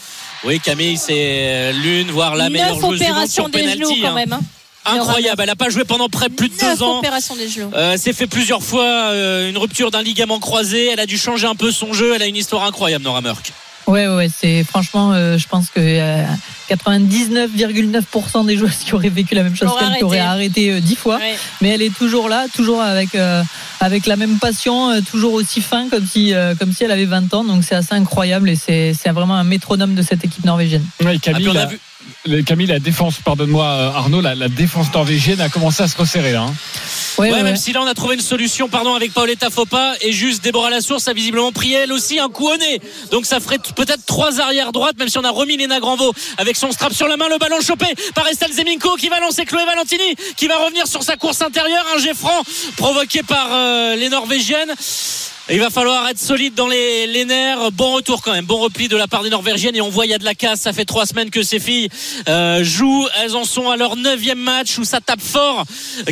[0.44, 3.62] Oui, Camille, c'est euh, l'une, voire la meilleure Neuf joueuse du monde opérations sur des
[3.70, 4.00] genoux penalty.
[4.02, 4.14] quand hein.
[4.14, 4.40] même.
[4.84, 5.40] Incroyable.
[5.42, 7.02] Elle n'a pas joué pendant près de plus de deux ans.
[7.74, 10.88] Euh, s'est fait plusieurs fois euh, une rupture d'un ligament croisé.
[10.92, 12.12] Elle a dû changer un peu son jeu.
[12.14, 13.52] Elle a une histoire incroyable, Nora Murk.
[13.86, 16.24] Ouais, ouais, c'est franchement, euh, je pense que euh,
[16.70, 20.94] 99,9% des joueurs qui auraient vécu la même chose qu'elle, qui auraient arrêté euh, dix
[20.96, 21.16] fois.
[21.16, 21.34] Ouais.
[21.60, 23.42] Mais elle est toujours là, toujours avec euh,
[23.80, 27.04] avec la même passion, euh, toujours aussi fin comme si euh, comme si elle avait
[27.06, 27.42] 20 ans.
[27.42, 30.84] Donc c'est assez incroyable et c'est c'est vraiment un métronome de cette équipe norvégienne.
[31.00, 31.78] Oui, Ah, Camille, puis
[32.46, 36.32] Camille, la défense, pardonne-moi euh, Arnaud, la, la défense norvégienne a commencé à se resserrer
[36.32, 36.42] là.
[36.42, 36.54] hein.
[37.18, 39.94] Ouais, Ouais, ouais, même si là on a trouvé une solution, pardon, avec Paoletta Fopa
[40.00, 42.80] et juste Déborah Lassource a visiblement pris elle aussi un coup au nez.
[43.10, 46.56] Donc ça ferait peut-être trois arrières droites, même si on a remis Léna Granvaux avec
[46.56, 49.64] son strap sur la main, le ballon chopé par Estelle Zeminko qui va lancer Chloé
[49.66, 52.42] Valentini, qui va revenir sur sa course intérieure, un jet franc
[52.76, 54.72] provoqué par euh, les Norvégiennes.
[55.52, 57.72] Il va falloir être solide dans les, les nerfs.
[57.72, 59.74] Bon retour quand même, bon repli de la part des Norvégiennes.
[59.74, 60.60] Et on voit il y a de la casse.
[60.60, 61.88] Ça fait trois semaines que ces filles
[62.28, 63.08] euh, jouent.
[63.20, 65.64] Elles en sont à leur neuvième match où ça tape fort.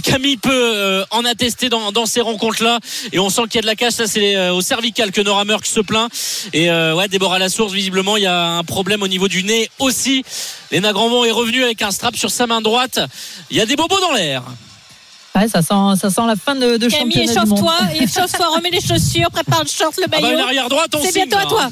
[0.02, 2.80] Camille peut euh, en attester dans, ces rencontres-là.
[3.12, 3.94] Et on sent qu'il y a de la casse.
[3.94, 6.10] Ça c'est euh, au cervical que Nora Murk se plaint.
[6.52, 10.24] Et ouais, Déborah Lassource, visiblement, il y a un problème au niveau du nez aussi.
[10.72, 12.98] Léna Grandmont est revenue avec un strap sur sa main droite.
[13.50, 14.42] Il y a des bobos dans l'air.
[15.34, 17.58] Ouais, ça sent ça sent la fin de, de Camille, championnat du monde.
[17.58, 20.36] échauffe-toi, échauffe-toi, remets les chaussures, prépare le short, le Ah bah, maillot.
[20.38, 21.68] une arrière droite, on C'est bientôt à toi.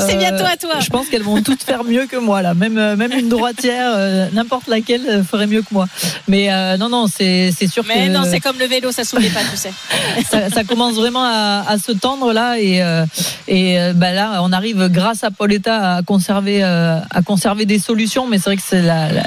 [0.00, 0.80] C'est bientôt à toi.
[0.80, 2.54] Je pense qu'elles vont toutes faire mieux que moi là.
[2.54, 5.86] Même euh, même une droitière, euh, n'importe laquelle euh, ferait mieux que moi.
[6.28, 9.04] Mais euh, non non, c'est c'est sûr Mais que non, c'est comme le vélo, ça
[9.04, 9.72] s'oublie pas, tu sais.
[10.30, 13.04] ça, ça commence vraiment à, à se tendre là et euh,
[13.48, 18.26] et bah là on arrive grâce à Pauletta à conserver euh, à conserver des solutions.
[18.26, 19.22] Mais c'est vrai que c'est la la,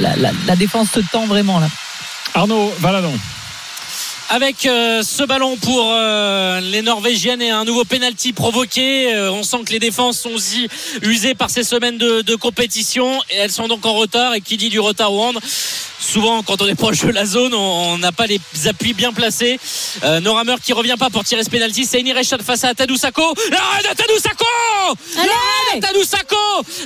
[0.00, 1.66] la, la- la défense se tend vraiment là.
[2.34, 3.18] Arnaud Valadon.
[4.32, 9.14] Avec euh, ce ballon pour euh, les Norvégiennes et un nouveau penalty provoqué.
[9.14, 10.68] Euh, on sent que les défenses sont aussi
[11.02, 14.32] usées par ces semaines de, de compétition et elles sont donc en retard.
[14.32, 15.38] Et qui dit du retard au hand
[16.00, 19.60] Souvent, quand on est proche de la zone, on n'a pas les appuis bien placés.
[20.22, 21.84] Nora Meur qui revient pas pour tirer ce penalty.
[21.84, 23.34] C'est Rechad face à Tadou Sako.
[23.50, 24.44] L'arrêt de Tadou Sako
[25.16, 26.36] L'arrêt de Tadou Sako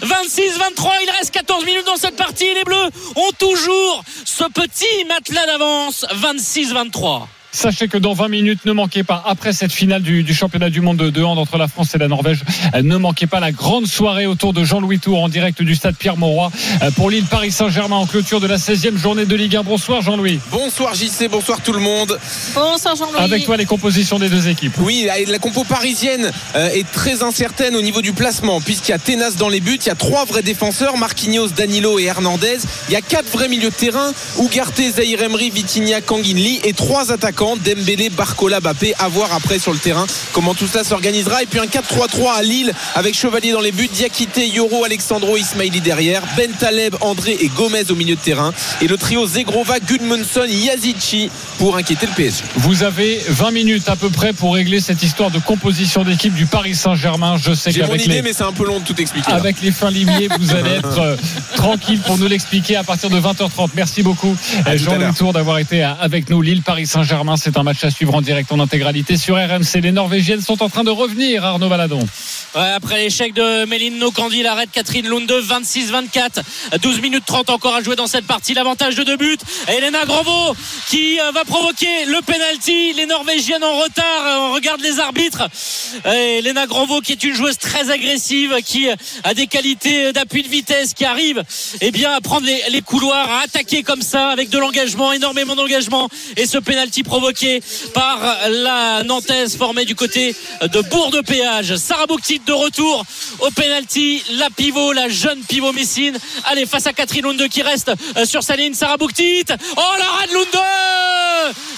[0.03, 0.91] 26-23.
[1.05, 2.53] Il reste 14 minutes dans cette partie.
[2.55, 6.05] Les Bleus ont toujours ce petit matelas d'avance.
[6.13, 7.27] 26-23.
[7.57, 10.83] Sachez que dans 20 minutes, ne manquez pas, après cette finale du, du championnat du
[10.83, 13.51] monde de, de hand entre la France et la Norvège, euh, ne manquez pas la
[13.51, 17.97] grande soirée autour de Jean-Louis Tour en direct du stade Pierre-Mauroy euh, pour l'île Paris-Saint-Germain
[17.97, 19.62] en clôture de la 16e journée de Ligue 1.
[19.62, 20.38] Bonsoir Jean-Louis.
[20.51, 22.19] Bonsoir JC, bonsoir tout le monde.
[22.55, 23.21] Bonsoir Jean-Louis.
[23.21, 24.75] Avec toi les compositions des deux équipes.
[24.81, 28.95] Oui, la, la compo parisienne euh, est très incertaine au niveau du placement, puisqu'il y
[28.95, 32.59] a Ténas dans les buts, il y a trois vrais défenseurs, Marquinhos, Danilo et Hernandez.
[32.90, 37.12] Il y a quatre vrais milieux de terrain, Ugarte, Zahir Emery, Vitinha, Kanginli et trois
[37.12, 38.95] attaquants, Dembélé, Barcola, Bappé.
[38.99, 41.45] À voir après sur le terrain comment tout cela s'organisera.
[41.45, 45.81] Et puis un 4-3-3 à Lille avec Chevalier dans les buts, Diakité, Yoro, Alexandro, Ismaili
[45.81, 48.53] derrière, Ben Taleb, André et Gomez au milieu de terrain.
[48.83, 52.43] Et le trio Zegrova, Gudmundsson, Yazici pour inquiéter le PSG.
[52.57, 56.47] Vous avez 20 minutes à peu près pour régler cette histoire de composition d'équipe du
[56.47, 57.37] Paris Saint-Germain.
[57.37, 59.31] Je sais qu'avec les, mais c'est un peu long de tout expliquer.
[59.31, 59.37] là.
[59.37, 61.17] avec les fins limiers, vous allez être euh,
[61.55, 63.71] tranquille pour nous l'expliquer à partir de 20h30.
[63.75, 64.35] Merci beaucoup,
[64.75, 65.15] Jean-Louis.
[65.17, 66.43] Tour, d'avoir été euh, avec nous.
[66.43, 69.81] Lille Paris Saint-Germain, c'est un match à suivre en direct en intégralité sur RMC.
[69.83, 72.07] Les Norvégiennes sont en train de revenir, Arnaud Valadon.
[72.55, 76.43] Après l'échec de Méline Nocandi, l'arrêt de Catherine Lunde, 26-24.
[76.81, 78.55] 12 minutes 30 encore à jouer dans cette partie.
[78.55, 79.37] L'avantage de deux buts.
[79.67, 80.55] Elena Gravo
[80.89, 82.93] qui euh, va provoquer le penalty.
[82.93, 84.27] Les Norvégiennes en retard.
[84.27, 85.49] Euh, On regarde les arbitres.
[86.05, 88.89] Elena Gravo qui est une joueuse très agressive, qui
[89.25, 91.43] a des qualités d'appui de vitesse, qui arrive
[91.81, 95.57] eh bien, à prendre les, les couloirs, à attaquer comme ça avec de l'engagement, énormément
[95.57, 96.09] d'engagement.
[96.37, 97.62] Et ce penalty provoqué
[97.94, 98.18] par
[98.50, 101.76] la Nantaise formée du côté de Bourg-de-Péage.
[101.76, 103.07] Sarah Bouktit de retour
[103.38, 104.22] au penalty.
[104.33, 106.18] La pivot, la jeune pivot Messine.
[106.44, 108.74] Allez, face à Catherine Lunde qui reste euh, sur sa ligne.
[108.74, 109.46] Sarah Bouktit.
[109.48, 111.15] Oh, l'arrêt de Lunde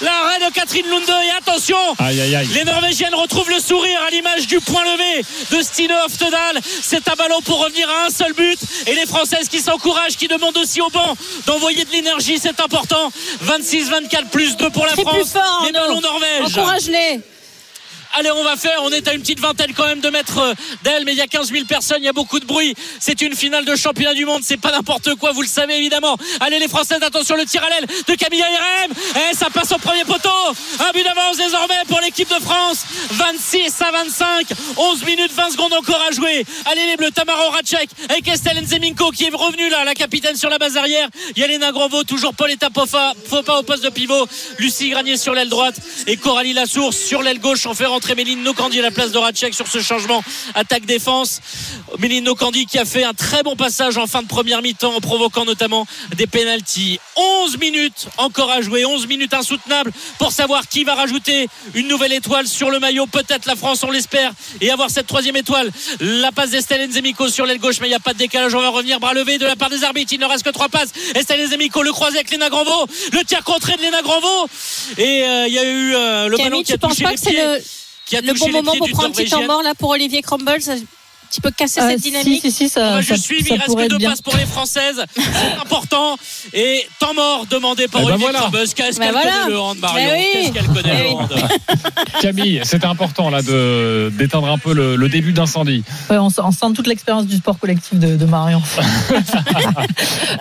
[0.00, 1.02] L'arrêt de Catherine Lunde.
[1.26, 2.48] Et attention Aïe, aïe, aïe.
[2.54, 6.60] les Norvégiennes retrouvent le sourire à l'image du point levé de Stine Oftedal.
[6.82, 8.58] C'est un ballon pour revenir à un seul but.
[8.86, 13.10] Et les Françaises qui s'encouragent, qui demandent aussi au banc d'envoyer de l'énergie, c'est important.
[13.44, 15.14] 26-24 plus 2 pour la France.
[15.14, 16.56] plus fort, les ballons Norvège.
[16.58, 17.20] Encourage-les.
[18.18, 18.80] Allez, on va faire.
[18.82, 21.20] On est à une petite vingtaine quand même de mètres euh, d'elle, mais il y
[21.20, 21.98] a 15 000 personnes.
[22.00, 22.74] Il y a beaucoup de bruit.
[22.98, 24.42] C'est une finale de championnat du monde.
[24.42, 25.30] C'est pas n'importe quoi.
[25.30, 26.16] Vous le savez évidemment.
[26.40, 28.92] Allez, les Françaises, attention le tir à l'aile de Camilla Irem.
[29.30, 30.28] Et ça passe au premier poteau.
[30.80, 32.78] Un but d'avance désormais pour l'équipe de France.
[33.10, 34.46] 26 à 25.
[34.76, 36.44] 11 minutes 20 secondes encore à jouer.
[36.64, 37.12] Allez, les Bleus.
[37.12, 41.08] Tamara Horacek avec Estelle Nzeminko qui est revenue là, la capitaine sur la base arrière.
[41.36, 44.26] Il y a Léna Grovo, toujours Pauletta Pofa, Fopa au poste de pivot.
[44.58, 45.76] Lucie Granier sur l'aile droite
[46.06, 47.66] et Coralie Lassource sur l'aile gauche.
[47.66, 50.22] On fait rentrer Méline Nokandi à la place de Ratchek sur ce changement
[50.54, 51.40] attaque-défense.
[51.98, 55.00] Méline Nokandi qui a fait un très bon passage en fin de première mi-temps en
[55.00, 57.00] provoquant notamment des pénalties.
[57.16, 62.12] 11 minutes encore à jouer, 11 minutes insoutenables pour savoir qui va rajouter une nouvelle
[62.12, 63.06] étoile sur le maillot.
[63.06, 65.70] Peut-être la France, on l'espère, et avoir cette troisième étoile.
[66.00, 68.54] La passe d'Estelle Nzemiko sur l'aile gauche, mais il n'y a pas de décalage.
[68.54, 70.12] On va revenir bras levé de la part des arbitres.
[70.12, 70.90] Il ne reste que trois passes.
[71.14, 72.86] Estelle Nzemiko le croisé avec Léna Granvaux.
[73.12, 74.48] Le tir contré de Léna Granvaux.
[74.96, 77.32] Et euh, il y a eu euh, le ballon Camille, qui a touché les pieds.
[77.32, 77.62] le,
[78.08, 79.62] qui a le touché bon les moment pieds pour du prendre un petit temps mort
[79.62, 80.74] là pour Olivier Crumble ça-
[81.28, 83.60] petit peu casser Euh, cette si, dynamique si, si, On ça, juste suivre, ça il
[83.60, 84.10] reste que deux bien.
[84.10, 85.02] passes pour les Françaises.
[85.16, 86.16] C'est important.
[86.52, 88.50] Et temps mort demandé par Eh ben Olivier voilà.
[88.52, 89.30] Qu'est-ce Ben qu'elle voilà.
[89.32, 90.24] connaît le hand, Marion Ben oui.
[90.32, 91.14] Qu'est-ce qu'elle connaît le oui.
[91.14, 91.28] hand
[92.22, 95.84] Camille, c'était important là de d'éteindre un peu le, le début d'incendie.
[96.10, 98.62] Ouais, on, sent, on sent toute l'expérience du sport collectif de, de Marion.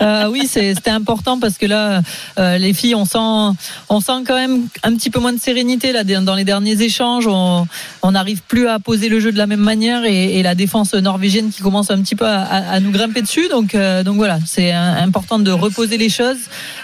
[0.00, 2.02] Euh, oui, c'est- c'était important parce que là,
[2.38, 3.56] euh, les filles, on sent,
[3.88, 7.26] on sent quand même un petit peu moins de sérénité là dans les derniers échanges.
[7.26, 7.66] On
[8.02, 10.77] on n'arrive plus à poser le jeu de la même manière et, et la défense
[10.94, 13.48] norvégienne qui commence un petit peu à, nous grimper dessus.
[13.48, 16.38] Donc, euh, donc voilà, c'est important de reposer les choses.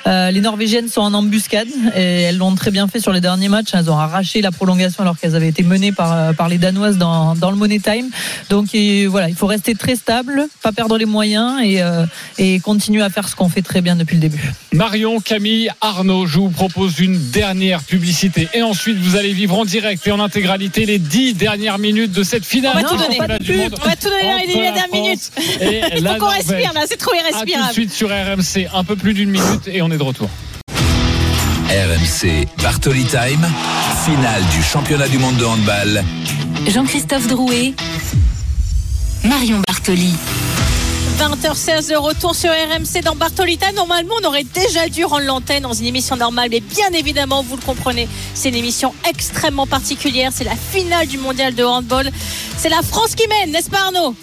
[0.06, 3.48] Euh, les Norvégiennes sont en embuscade et elles l'ont très bien fait sur les derniers
[3.48, 3.70] matchs.
[3.72, 6.98] Elles ont arraché la prolongation alors qu'elles avaient été menées par, euh, par les Danoises
[6.98, 8.08] dans, dans le Money Time.
[8.50, 12.04] Donc et voilà, il faut rester très stable, pas perdre les moyens et, euh,
[12.38, 14.52] et continuer à faire ce qu'on fait très bien depuis le début.
[14.72, 19.64] Marion, Camille, Arnaud, je vous propose une dernière publicité et ensuite vous allez vivre en
[19.64, 22.72] direct et en intégralité les dix dernières minutes de cette finale.
[22.76, 23.70] On va tout donner.
[23.84, 25.30] On va tout donner dans les entre dix la dernières minutes.
[25.60, 27.72] Il faut qu'on respire là, c'est trop À tout de irrespirable.
[27.72, 30.28] suite sur RMC, un peu plus d'une minute et on est de retour.
[31.68, 33.46] RMC Bartoli Time,
[34.04, 36.04] finale du championnat du monde de handball.
[36.68, 37.74] Jean-Christophe Drouet,
[39.24, 40.14] Marion Bartoli.
[41.18, 43.70] 20h16 de retour sur RMC dans Bartolita.
[43.72, 47.56] Normalement, on aurait déjà dû rendre l'antenne dans une émission normale, mais bien évidemment, vous
[47.56, 50.32] le comprenez, c'est une émission extrêmement particulière.
[50.34, 52.10] C'est la finale du mondial de handball.
[52.58, 54.14] C'est la France qui mène, n'est-ce pas Arnaud?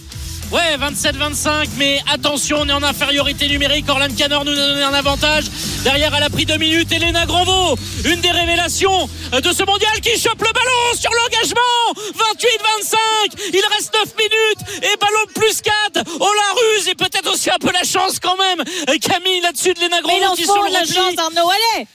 [0.52, 3.88] Ouais, 27-25, mais attention, on est en infériorité numérique.
[3.88, 5.46] Orlan Canor nous a donné un avantage.
[5.86, 6.92] Derrière, elle a pris deux minutes.
[6.92, 11.94] Elena Granvaux, une des révélations de ce mondial qui chope le ballon sur l'engagement.
[12.16, 12.98] 28-25,
[13.54, 16.06] il reste 9 minutes et ballon plus 4.
[16.20, 18.62] Oh la ruse et peut-être aussi un peu la chance quand même.
[19.00, 21.88] Camille là-dessus de Elena Granvaux qui sur le la chance, Arnaud, allez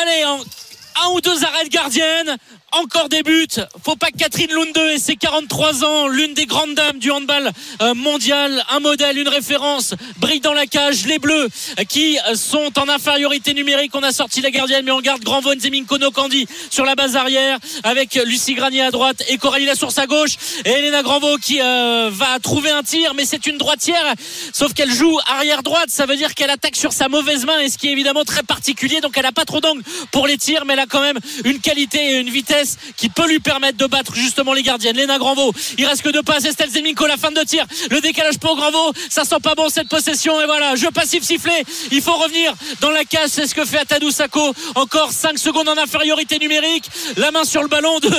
[0.00, 2.36] Allez, en un ou deux arrêts de gardienne.
[2.82, 3.46] Encore des buts.
[3.84, 7.52] Faut pas que Catherine Lunde et ses 43 ans, l'une des grandes dames du handball
[7.80, 11.06] euh, mondial, un modèle, une référence, brille dans la cage.
[11.06, 13.92] Les Bleus euh, qui euh, sont en infériorité numérique.
[13.94, 17.14] On a sorti la gardienne, mais on garde Grand Von Zeminkono Candy sur la base
[17.14, 20.32] arrière avec Lucie Granier à droite et Coralie Lassource à gauche.
[20.64, 24.14] Et Elena Granvaux qui va trouver un tir, mais c'est une droitière.
[24.52, 25.90] Sauf qu'elle joue arrière droite.
[25.90, 28.42] Ça veut dire qu'elle attaque sur sa mauvaise main et ce qui est évidemment très
[28.42, 29.00] particulier.
[29.00, 31.60] Donc elle n'a pas trop d'angle pour les tirs, mais elle a quand même une
[31.60, 32.63] qualité et une vitesse
[32.96, 34.96] qui peut lui permettre de battre justement les gardiennes.
[34.96, 36.44] Léna Granvaux, il reste que deux passes.
[36.44, 37.64] Estelle Zeminko, la fin de tir.
[37.90, 40.40] Le décalage pour Granvaux, ça sent pas bon cette possession.
[40.40, 41.52] Et voilà, jeu passif sifflé.
[41.92, 43.32] Il faut revenir dans la case.
[43.32, 44.54] C'est ce que fait Atadou Sako.
[44.74, 46.84] Encore 5 secondes en infériorité numérique.
[47.16, 48.10] La main sur le ballon de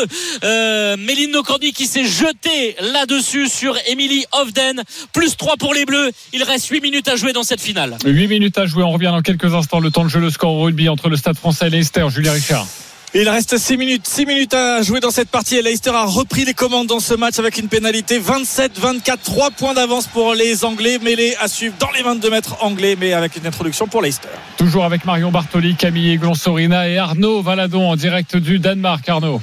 [0.43, 4.84] euh, Méline Nocordi qui s'est jetée là-dessus sur Emily Hovden.
[5.13, 6.12] Plus 3 pour les Bleus.
[6.34, 7.97] Il reste 8 minutes à jouer dans cette finale.
[8.05, 8.84] 8 minutes à jouer.
[8.84, 9.79] On revient dans quelques instants.
[9.79, 12.05] Le temps de jeu, le score au rugby entre le Stade français et Leicester.
[12.10, 12.67] Julien Richard.
[13.13, 16.43] Il reste 6 minutes, 6 minutes à jouer dans cette partie et Leicester a repris
[16.43, 20.99] les commandes dans ce match avec une pénalité 27-24, 3 points d'avance pour les Anglais,
[21.01, 24.27] mêlés à suivre dans les 22 mètres anglais, mais avec une introduction pour Leicester.
[24.57, 29.07] Toujours avec Marion Bartoli, Camille Glonsorina et Arnaud Valadon en direct du Danemark.
[29.07, 29.41] Arnaud.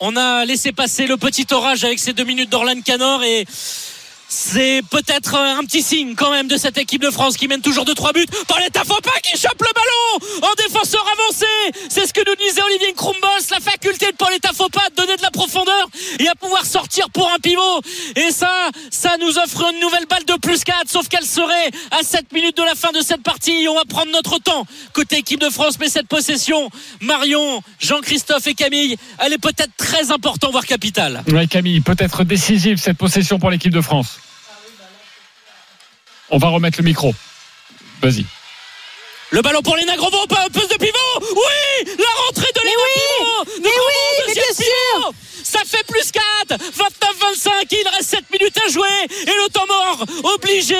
[0.00, 3.44] On a laissé passer le petit orage avec ces deux minutes d'Orlan Canor et
[4.28, 7.84] c'est peut-être un petit signe quand même de cette équipe de France qui mène toujours
[7.84, 8.26] de trois buts.
[8.46, 11.46] Pauletta pas qui chope le ballon en défenseur avancé.
[11.88, 15.22] C'est ce que nous disait Olivier Krumbos, la faculté de Pauletta pas de donner de
[15.22, 15.88] la profondeur
[16.18, 17.80] et à pouvoir sortir pour un pivot.
[18.16, 18.50] Et ça,
[18.90, 22.56] ça nous offre une nouvelle balle de plus 4, sauf qu'elle serait à 7 minutes
[22.56, 23.66] de la fin de cette partie.
[23.68, 28.54] On va prendre notre temps côté équipe de France, mais cette possession, Marion, Jean-Christophe et
[28.54, 31.22] Camille, elle est peut-être très importante, voire capitale.
[31.28, 34.17] Oui, Camille, peut-être décisive cette possession pour l'équipe de France.
[36.30, 37.14] On va remettre le micro.
[38.02, 38.26] Vas-y.
[39.30, 41.20] Le ballon pour Léna Grovon, pas un peu de pivot.
[41.20, 45.12] Oui La rentrée de Léna oui, Mais oui, mais bien sûr.
[45.44, 46.22] Ça fait plus 4
[46.56, 48.86] 29-25 il reste 7 minutes à jouer.
[49.22, 50.74] Et le temps mort obligé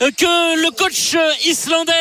[0.00, 1.92] euh, que le coach euh, islandais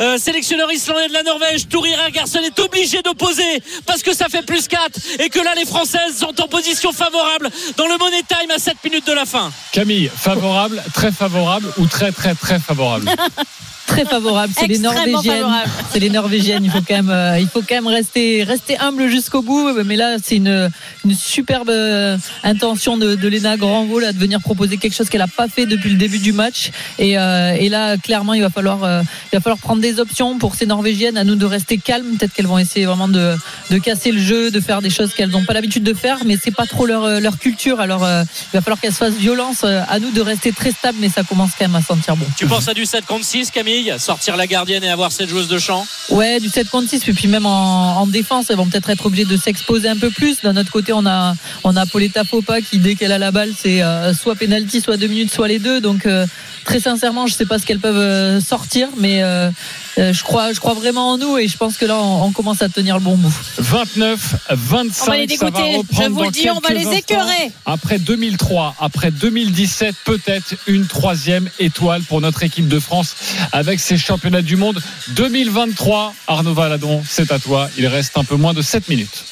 [0.00, 4.44] euh, sélectionneur islandais de la Norvège Tourira Garson est obligé d'opposer parce que ça fait
[4.44, 8.50] plus 4 et que là les Françaises sont en position favorable dans le Money Time
[8.50, 9.50] à 7 minutes de la fin.
[9.72, 13.10] Camille favorable très favorable ou très très très favorable?
[13.88, 14.52] très favorable.
[14.56, 15.46] C'est les Norvégiennes.
[15.90, 16.64] C'est les Norvégiennes.
[16.64, 19.72] Il faut quand même, euh, il faut quand même rester, rester humble jusqu'au bout.
[19.84, 20.70] Mais là, c'est une,
[21.04, 25.22] une superbe euh, intention de, de Léna Granvaux là, de venir proposer quelque chose qu'elle
[25.22, 26.70] n'a pas fait depuis le début du match.
[26.98, 28.78] Et, euh, et là, clairement, il va falloir,
[29.32, 31.16] il va falloir prendre des options pour ces Norvégiennes.
[31.16, 32.16] À nous de rester calmes.
[32.18, 33.34] Peut-être qu'elles vont essayer vraiment de,
[33.70, 36.36] de casser le jeu, de faire des choses qu'elles n'ont pas l'habitude de faire, mais
[36.40, 37.80] c'est pas trop leur, leur culture.
[37.80, 39.64] Alors, il va falloir qu'elles se fassent violence.
[39.64, 42.26] À nous de rester très stable, mais ça commence quand même à sentir bon.
[42.36, 43.77] Tu penses à du 7 contre 6, Camille?
[43.98, 47.12] Sortir la gardienne et avoir cette joueuse de champ Ouais, du 7 contre 6, et
[47.12, 50.40] puis même en, défense, elles vont peut-être être obligées de s'exposer un peu plus.
[50.42, 53.52] D'un autre côté, on a, on a Pauletta Fopa qui, dès qu'elle a la balle,
[53.56, 55.80] c'est euh, soit penalty, soit deux minutes, soit les deux.
[55.80, 56.26] Donc, euh,
[56.68, 59.20] très sincèrement, je ne sais pas ce qu'elles peuvent euh, sortir, mais
[59.96, 62.68] je, crois, je crois vraiment en nous et je pense que là, on, commence à
[62.68, 63.32] tenir le bon bout.
[63.56, 65.80] 29, 25, on va les dégoûter.
[65.90, 67.52] je vous le dis, on va les écœurer.
[67.64, 73.16] Après 2003, après 2017, peut-être une troisième étoile pour notre équipe de France
[73.52, 76.14] avec ces championnats du monde 2023.
[76.26, 77.70] Arnaud Valadon, c'est à toi.
[77.78, 79.24] Il reste un peu moins de 7 minutes.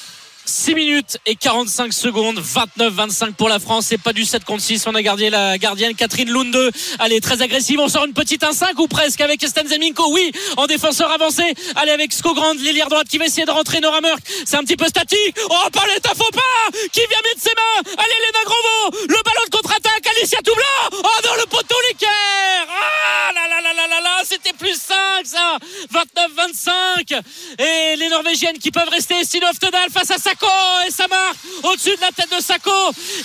[0.48, 3.86] 6 minutes et 45 secondes, 29-25 pour la France.
[3.88, 4.86] C'est pas du 7 contre 6.
[4.86, 6.70] On a gardé la gardienne Catherine Lunde.
[6.98, 7.80] Allez, très agressive.
[7.80, 10.12] On sort une petite 1-5 ou presque avec Stan Zeminko.
[10.12, 11.42] Oui, en défenseur avancé.
[11.74, 14.20] Allez, avec Skogrand, l'hélière droite qui va essayer de rentrer Nora Murk.
[14.44, 15.36] C'est un petit peu statique.
[15.50, 19.06] Oh, Pauletta faut pas Qui vient mettre ses mains Allez, Léna Grovo.
[19.08, 20.06] Le ballon de contre-attaque.
[20.16, 20.64] Alicia Toubla.
[20.92, 22.66] Oh non, le poteau, l'équerre.
[22.68, 24.22] Ah là là là là là là.
[24.24, 25.58] C'était plus 5, ça.
[25.92, 27.20] 29-25.
[27.58, 29.24] Et les Norvégiennes qui peuvent rester.
[29.24, 32.70] Stinov Todal face à sa et ça marque au-dessus de la tête de Sako.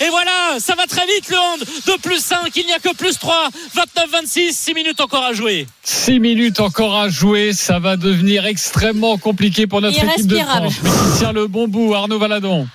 [0.00, 2.94] Et voilà ça va très vite le hand de plus 5 il n'y a que
[2.94, 3.48] plus 3
[4.24, 5.66] 29-26 6 minutes encore à jouer.
[5.84, 7.52] 6 minutes encore à jouer.
[7.52, 10.74] Ça va devenir extrêmement compliqué pour notre équipe de France.
[10.82, 12.66] Mais qui tient le bon bout Arnaud Valadon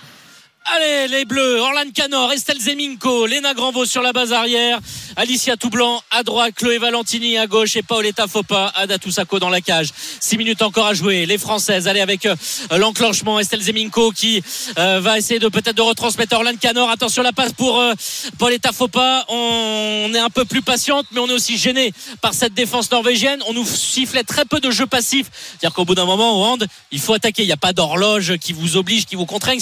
[0.76, 4.80] Allez, les Bleus, Orlan Canor, Estelle Zeminko, Léna Granvaux sur la base arrière,
[5.16, 9.60] Alicia Toublanc à droite, Chloé Valentini à gauche et Paoletta Fopa, Ada Sako dans la
[9.60, 9.88] cage.
[10.20, 11.26] Six minutes encore à jouer.
[11.26, 12.36] Les Françaises, allez avec euh,
[12.76, 14.42] l'enclenchement, Estelle Zeminko qui
[14.78, 16.90] euh, va essayer de peut-être de retransmettre Orlan Canor.
[16.90, 17.94] Attention la passe pour euh,
[18.38, 19.24] Paoletta Fopa.
[19.28, 23.42] On est un peu plus patiente, mais on est aussi gêné par cette défense norvégienne.
[23.48, 25.30] On nous sifflait très peu de jeux passifs.
[25.32, 27.42] C'est-à-dire qu'au bout d'un moment, au hand, il faut attaquer.
[27.42, 29.60] Il n'y a pas d'horloge qui vous oblige, qui vous contraigne.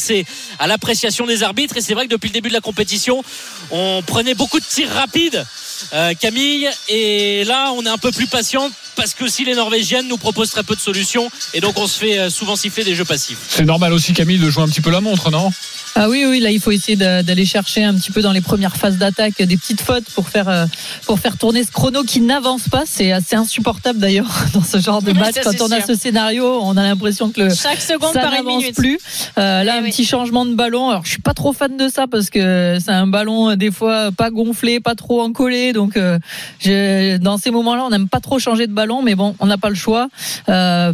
[0.58, 0.78] À la
[1.26, 1.76] des arbitres.
[1.76, 3.22] Et c'est vrai que depuis le début de la compétition,
[3.70, 5.44] on prenait beaucoup de tirs rapides,
[5.92, 6.68] euh, Camille.
[6.88, 10.50] Et là, on est un peu plus patient parce que si les Norvégiennes nous proposent
[10.50, 13.38] très peu de solutions et donc on se fait euh, souvent siffler des jeux passifs.
[13.48, 15.50] C'est normal aussi, Camille, de jouer un petit peu la montre, non?
[15.98, 18.76] Ah oui, oui, là il faut essayer d'aller chercher un petit peu dans les premières
[18.76, 20.66] phases d'attaque des petites fautes pour faire euh,
[21.06, 22.82] pour faire tourner ce chrono qui n'avance pas.
[22.86, 25.36] C'est assez insupportable d'ailleurs dans ce genre de match.
[25.36, 25.86] ça, Quand on a sûr.
[25.86, 28.98] ce scénario, on a l'impression que le Chaque seconde ça n'avance plus.
[29.38, 29.90] Euh, là, un oui.
[29.90, 30.90] petit changement de ballon.
[30.90, 34.10] Alors, je suis pas trop fan de ça parce que c'est un ballon des fois
[34.12, 35.72] pas gonflé, pas trop encollé.
[35.72, 36.18] Donc, euh,
[36.60, 39.58] je- dans ces moments-là, on n'aime pas trop changer de ballon, mais bon, on n'a
[39.58, 40.08] pas le choix.
[40.48, 40.92] Euh,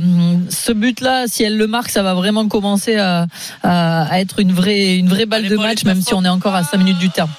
[0.51, 3.27] ce but-là, si elle le marque, ça va vraiment commencer à,
[3.63, 6.29] à- à être une vraie, une vraie balle Allez, de match, même si on est
[6.29, 7.31] encore à 5 minutes du terme.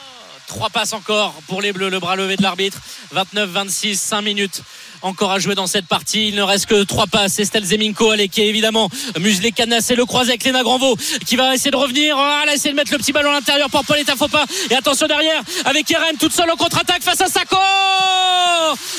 [0.47, 2.77] Trois passes encore pour les Bleus, le bras levé de l'arbitre.
[3.15, 4.61] 29-26, 5 minutes
[5.03, 6.29] encore à jouer dans cette partie.
[6.29, 7.39] Il ne reste que trois passes.
[7.39, 8.89] Estelle Zeminko, allez, qui est évidemment
[9.19, 12.15] muselé, canassé, le croisé avec Léna Granvaux, qui va essayer de revenir.
[12.17, 14.45] Ah, elle a essayé de mettre le petit ballon à l'intérieur pour Pauletta Fopa.
[14.71, 17.57] Et attention derrière, avec Irène, toute seule en contre-attaque face à Sako.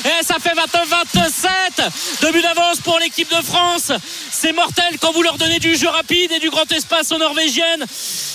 [0.05, 2.21] Et ça fait 29-27.
[2.23, 3.91] Deux buts d'avance pour l'équipe de France.
[4.31, 7.85] C'est mortel quand vous leur donnez du jeu rapide et du grand espace aux Norvégiennes.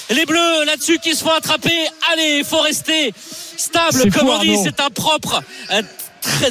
[0.10, 1.88] Les Bleus là-dessus qui se font attraper.
[2.12, 3.14] Allez, il faut rester
[3.58, 4.12] stable.
[4.12, 5.42] Comme on dit, c'est un propre.
[5.72, 5.82] euh,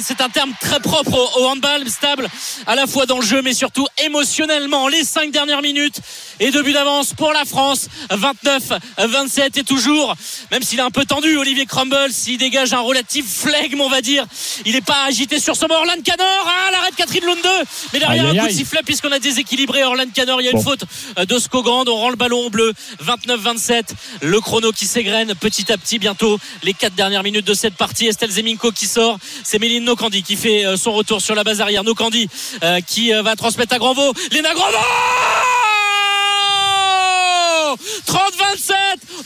[0.01, 2.27] C'est un terme très propre au, handball, stable
[2.67, 4.87] à la fois dans le jeu mais surtout émotionnellement.
[4.87, 5.99] Les cinq dernières minutes
[6.39, 7.87] et deux buts d'avance pour la France.
[8.11, 10.15] 29-27 et toujours,
[10.51, 14.01] même s'il est un peu tendu, Olivier Crumble, s'il dégage un relatif flegme, on va
[14.01, 14.25] dire.
[14.65, 15.79] Il n'est pas agité sur son mort.
[15.79, 17.37] Orlan Canor, ah, l'arrêt de Catherine Lunde.
[17.93, 20.41] Mais derrière Aïe, aïe, un coup de sifflet puisqu'on a déséquilibré Orlan Canor.
[20.41, 20.63] Il y a une Bon.
[20.63, 20.83] faute
[21.17, 21.85] euh, de Skogand.
[21.87, 22.73] On rend le ballon au bleu.
[23.03, 23.83] 29-27.
[24.21, 25.99] Le chrono qui s'égrène petit à petit.
[25.99, 28.07] Bientôt les quatre dernières minutes de cette partie.
[28.07, 29.17] Estelle Zeminko qui sort.
[29.43, 31.83] C'est Méline Nokandi qui fait euh, son retour sur la base arrière.
[31.83, 32.29] Nokandi
[32.63, 34.13] euh, qui euh, va transmettre à Granvaux.
[34.31, 34.77] Léna Granvaux
[38.09, 38.73] 30-27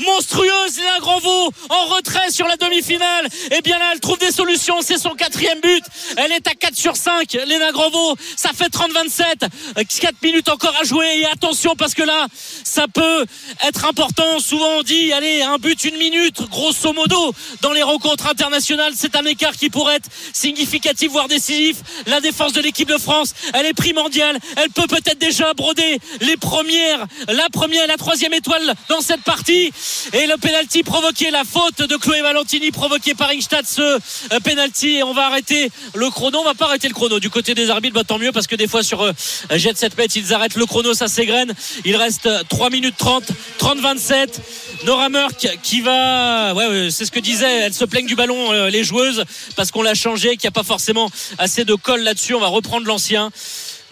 [0.06, 3.28] monstrueuse Léna Granvaux en retrait sur la demi-finale.
[3.52, 5.84] Et bien là elle trouve des solutions c'est son quatrième but.
[6.18, 9.48] Elle est à 4 sur 5 Léna Granvaux ça fait 30-27
[9.88, 11.20] 4 minutes encore à jouer.
[11.20, 12.28] Et attention parce que là
[12.66, 13.26] ça peut
[13.66, 14.40] être important.
[14.40, 16.42] Souvent on dit allez un but une minute.
[16.50, 21.78] Grosso modo dans les rencontres internationales c'est un écart qui pourrait être significatif voire décisif.
[22.08, 24.38] La défense de l'équipe de France elle est primordiale.
[24.58, 29.72] Elle peut peut-être déjà broder les premières la première la troisième étoile dans cette partie.
[30.14, 34.98] Et le penalty provoqué la faute de Chloé Valentini provoquée par Ingstad ce euh, penalty.
[34.98, 36.40] Et on va arrêter le chrono.
[36.40, 38.56] On va pas arrêter le chrono du côté des arbitres bah, tant mieux parce que
[38.56, 39.12] des fois sur euh,
[39.52, 41.54] Jet 7 mètres ils arrêtent le chrono ça s'égrène.
[41.86, 43.24] Il reste euh, 3 minutes 30
[43.58, 44.42] 30 27
[44.86, 46.54] Nora Murk qui va
[46.90, 49.24] c'est ce que disait elle se plaignent du ballon euh, les joueuses
[49.56, 52.34] parce qu'on l'a changé qu'il n'y a pas forcément assez de colle là-dessus.
[52.34, 53.32] On va reprendre l'ancien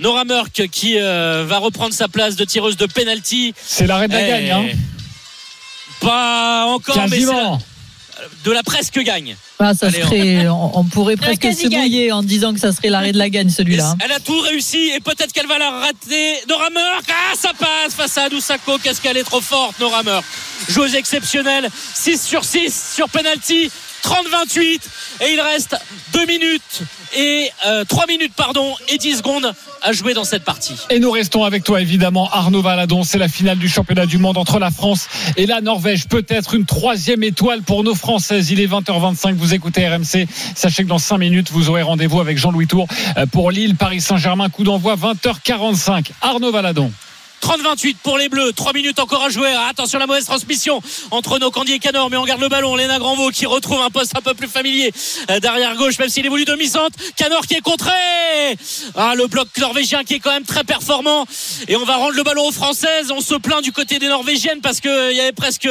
[0.01, 4.13] Nora Murk qui euh, va reprendre sa place de tireuse de penalty C'est l'arrêt de
[4.13, 4.65] la Eh, gagne, hein
[5.99, 7.59] pas encore mais Quasiment.
[8.43, 12.23] de la presque gagne Ah, ça Allez, serait, on, on pourrait presque se mouiller en
[12.23, 13.91] disant que ça serait l'arrêt de la gagne celui-là.
[13.91, 13.97] hein.
[14.03, 16.37] Elle a tout réussi et peut-être qu'elle va la rater.
[16.49, 18.79] Nora Murk, ah ça passe face à Adoussako.
[18.79, 20.25] Qu'est-ce qu'elle est trop forte, Nora Murk.
[20.69, 23.69] Joueuse exceptionnelle, 6 sur 6 sur penalty,
[24.03, 24.79] 30-28
[25.21, 25.75] et il reste
[26.13, 26.81] 2 minutes
[27.15, 27.49] et
[27.87, 30.75] 3 minutes pardon et 10 secondes à jouer dans cette partie.
[30.89, 33.03] Et nous restons avec toi évidemment Arnaud Valadon.
[33.03, 36.07] C'est la finale du championnat du monde entre la France et la Norvège.
[36.07, 38.51] Peut-être une troisième étoile pour nos Françaises.
[38.51, 39.35] Il est 20h25.
[39.35, 40.27] Vous écoutez RMC.
[40.55, 44.01] Sachez que dans 5 minutes, vous aurez rendez-vous avec Jean-Louis Tour euh, pour Lille, Paris
[44.01, 44.49] Saint-Germain.
[44.49, 46.11] Coup d'envoi 20h45.
[46.21, 46.91] Arnaud Valadon.
[47.41, 48.53] 30-28 pour les Bleus.
[48.53, 49.51] 3 minutes encore à jouer.
[49.69, 52.09] Attention la mauvaise transmission entre nos Candy et Canor.
[52.09, 52.75] Mais on garde le ballon.
[52.75, 54.91] Léna Granvaux qui retrouve un poste un peu plus familier
[55.29, 56.97] euh, derrière gauche, même s'il évolue demi-centre.
[57.15, 57.91] Canor qui est contré.
[58.95, 61.25] Ah, le bloc norvégien qui est quand même très performant.
[61.67, 63.11] Et on va rendre le ballon aux Françaises.
[63.11, 65.67] On se plaint du côté des Norvégiennes parce qu'il y avait presque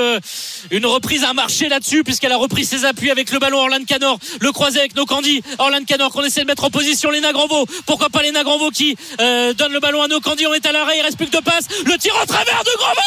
[0.70, 3.58] une reprise à marcher là-dessus puisqu'elle a repris ses appuis avec le ballon.
[3.60, 5.42] Orlan Canor le croisé avec nos Candy.
[5.58, 7.10] Orlan Canor qu'on essaie de mettre en position.
[7.10, 7.66] Léna Granvaux.
[7.86, 10.20] Pourquoi pas Léna Granvaux qui euh, donne le ballon à nos.
[10.24, 10.98] On est à l'arrêt.
[10.98, 11.59] Il reste plus que deux passes.
[11.86, 13.00] Le tir en travers de Granvaux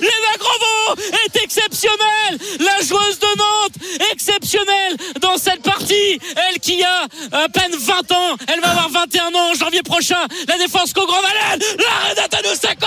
[0.00, 2.38] Léna Granvaux est exceptionnelle.
[2.60, 6.18] La joueuse de Nantes exceptionnelle dans cette partie.
[6.50, 8.36] Elle qui a à peine 20 ans.
[8.48, 10.18] Elle va avoir 21 ans en janvier prochain.
[10.48, 12.86] La défense qu'au Grand Valais L'arrêt d'Atanou Sakho.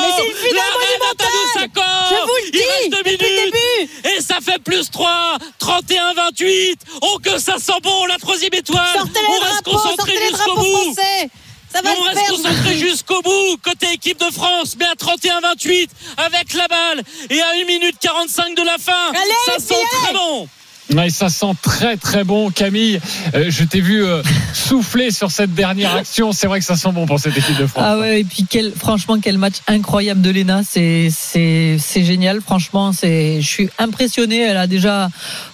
[0.00, 1.72] Mais c'est une finale L'arrêt d'Atanou monumentale.
[1.74, 1.90] Sakho.
[2.10, 3.90] Je vous le Il reste deux minutes.
[4.04, 8.84] et ça fait plus 3 31-28 Oh que ça sent bon la troisième étoile.
[8.94, 10.94] Sortez On reste drapeaux, concentré jusqu'au bout.
[10.94, 11.30] français
[11.74, 15.88] Ça va on se reste concentré jusqu'au bout côté équipe de France mais à 31-28
[16.18, 20.12] avec la balle et à 1 minute 45 de la fin Allez, ça sent très
[20.12, 20.48] bon
[20.92, 23.00] Ouais, ça sent très très bon, Camille.
[23.34, 24.22] Euh, je t'ai vu euh,
[24.52, 26.32] souffler sur cette dernière action.
[26.32, 27.84] C'est vrai que ça sent bon pour cette équipe de France.
[27.86, 30.60] Ah ouais, et puis quel, franchement, quel match incroyable de Lena.
[30.62, 32.42] C'est, c'est, c'est génial.
[32.42, 34.40] Franchement, c'est, je suis impressionné.
[34.42, 35.08] Elle a déjà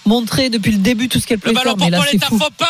[0.05, 2.27] montré depuis le début tout ce qu'elle le ballon faire, pour mais là, c'est Pauletta
[2.27, 2.63] fou.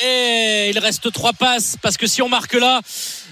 [0.00, 2.80] Et il reste trois passes parce que si on marque là,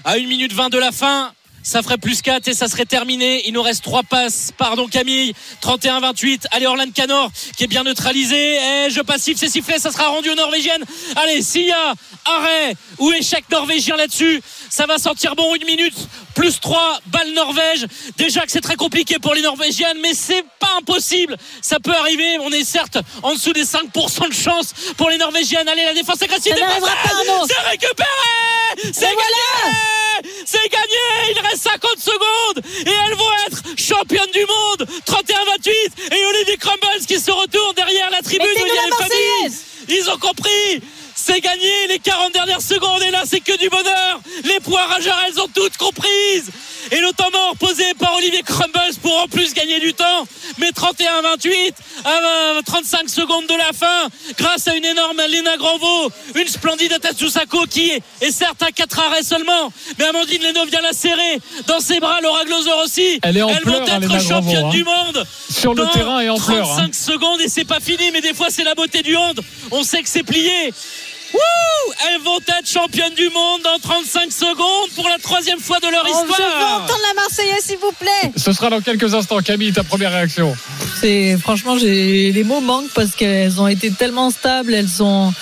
[0.03, 1.33] à 1 minute 20 de la fin,
[1.63, 3.47] ça ferait plus 4 et ça serait terminé.
[3.47, 4.51] Il nous reste 3 passes.
[4.57, 5.33] Pardon Camille.
[5.61, 6.45] 31-28.
[6.51, 8.55] Allez Orlan Canor qui est bien neutralisé.
[8.55, 9.79] Et je passif, c'est sifflé.
[9.79, 10.83] Ça sera rendu aux Norvégiennes.
[11.15, 11.93] Allez, s'il y a
[12.25, 15.95] arrêt ou échec norvégien là-dessus, ça va sortir bon une minute.
[16.35, 17.85] Plus 3 balles Norvège.
[18.17, 21.37] Déjà que c'est très compliqué pour les Norvégiennes, mais c'est pas impossible.
[21.61, 22.37] Ça peut arriver.
[22.39, 25.67] On est certes en dessous des 5% de chance pour les Norvégiennes.
[25.67, 26.53] Allez, la défense agressive.
[26.55, 28.07] C'est récupéré.
[28.93, 29.71] C'est gagné.
[30.45, 31.33] C'est gagné.
[31.35, 34.87] Il reste 50 secondes et elles vont être championnes du monde.
[35.07, 35.69] 31-28
[36.15, 39.57] et Olivier Crumbles qui se retourne derrière la tribune où il y a les familles.
[39.89, 40.81] Ils ont compris.
[41.15, 44.21] C'est gagné les 40 dernières secondes et là c'est que du bonheur.
[44.43, 46.49] Les points rageurs elles ont toutes comprises.
[46.91, 50.25] Et le temps mort posé par Olivier Crumbles pour en plus gagner du temps.
[50.57, 51.73] Mais 31-28
[52.05, 57.65] à 35 secondes de la fin grâce à une énorme Léna Granvaux, une splendide Atatsusako
[57.69, 59.71] qui est, certes à 4 arrêts seulement.
[59.97, 62.19] Mais Amandine Leno vient la serrer dans ses bras.
[62.21, 63.19] Laura Gloser aussi.
[63.23, 64.69] Elle est en Elles pleurs, vont hein, être championnes hein.
[64.69, 66.67] du monde Sur le terrain et en pleurs.
[66.67, 66.89] 35 hein.
[66.93, 69.39] secondes et c'est pas fini mais des fois c'est la beauté du hand
[69.71, 70.73] on sait que c'est plié
[71.33, 71.71] Wouh
[72.09, 76.03] elles vont être championnes du monde dans 35 secondes pour la troisième fois de leur
[76.05, 78.31] Oh, je veux histoire entendre la Marseillaise, s'il vous plaît.
[78.35, 79.39] Ce sera dans quelques instants.
[79.39, 80.55] Camille, ta première réaction.
[80.99, 84.73] C'est franchement, j'ai les mots manquent parce qu'elles ont été tellement stables.
[84.73, 85.33] Elles sont.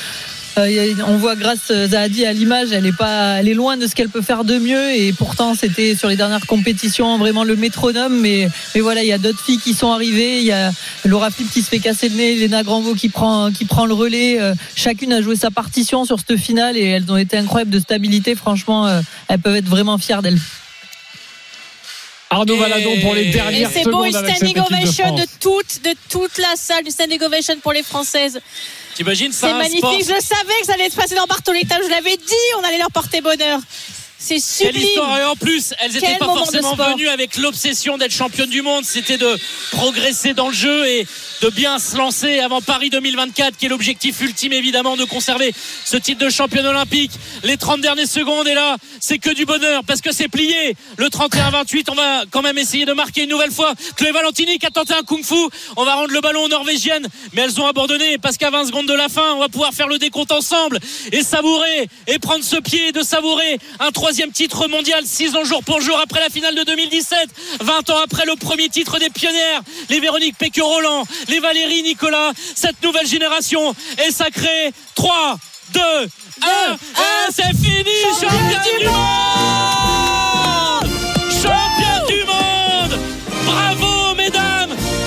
[0.57, 3.87] Euh, on voit grâce à Zahadi à l'image, elle est pas, elle est loin de
[3.87, 7.55] ce qu'elle peut faire de mieux et pourtant c'était sur les dernières compétitions vraiment le
[7.55, 8.19] métronome.
[8.19, 10.39] Mais, mais voilà, il y a d'autres filles qui sont arrivées.
[10.39, 10.71] Il y a
[11.05, 13.93] Laura Flip qui se fait casser le nez, Léna Granvaux qui prend, qui prend le
[13.93, 14.39] relais.
[14.39, 17.79] Euh, chacune a joué sa partition sur cette finale et elles ont été incroyables de
[17.79, 18.35] stabilité.
[18.35, 20.39] Franchement, euh, elles peuvent être vraiment fières d'elles.
[22.31, 25.83] Arnaud Et- Valadon pour les Et dernières c'est beau, une standing de ovation de, toute,
[25.83, 28.39] de toute la salle, une standing ovation pour les Françaises.
[28.99, 29.79] T'imagines C'est ça magnifique.
[29.79, 31.77] sport Je savais que ça allait se passer dans Bartoletta.
[31.81, 33.59] Je l'avais dit, on allait leur porter bonheur.
[34.21, 34.83] C'est Quelle sublime.
[34.83, 38.83] histoire et en plus elles n'étaient pas forcément venues avec l'obsession d'être championne du monde
[38.83, 39.37] c'était de
[39.71, 41.07] progresser dans le jeu et
[41.41, 45.53] de bien se lancer avant Paris 2024 qui est l'objectif ultime évidemment de conserver
[45.85, 47.11] ce titre de championne olympique.
[47.45, 50.75] Les 30 dernières secondes et là c'est que du bonheur parce que c'est plié.
[50.97, 53.73] Le 31-28 on va quand même essayer de marquer une nouvelle fois.
[53.95, 55.35] Chloé Valentini qui a tenté un kung fu
[55.77, 58.87] on va rendre le ballon aux Norvégiennes mais elles ont abandonné parce qu'à 20 secondes
[58.87, 60.77] de la fin on va pouvoir faire le décompte ensemble
[61.13, 65.63] et savourer et prendre ce pied de savourer un troisième titre mondial 6 ans jour
[65.63, 67.29] pour jour après la finale de 2017
[67.61, 72.81] 20 ans après le premier titre des pionnières les Véronique Pécure-Roland les Valérie Nicolas cette
[72.81, 74.73] nouvelle génération est sacrée.
[74.95, 75.37] 3
[75.73, 76.07] 2 1
[76.73, 76.77] et
[77.31, 77.83] c'est fini
[78.19, 78.97] championne du monde!
[81.29, 82.99] Championne du monde!
[83.45, 83.88] Bravo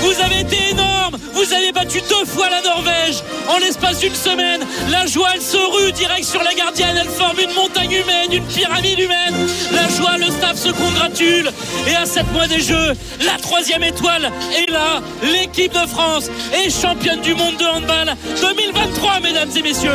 [0.03, 4.61] vous avez été énormes vous avez battu deux fois la Norvège en l'espace d'une semaine.
[4.89, 6.95] La joie elle se rue direct sur la gardienne.
[6.99, 9.35] Elle forme une montagne humaine une pyramide humaine.
[9.71, 11.51] La joie le staff se congratule.
[11.87, 12.93] Et à 7 mois des jeux
[13.25, 15.01] la troisième étoile est là.
[15.23, 19.91] L'équipe de France est championne du monde de handball 2023 mesdames et messieurs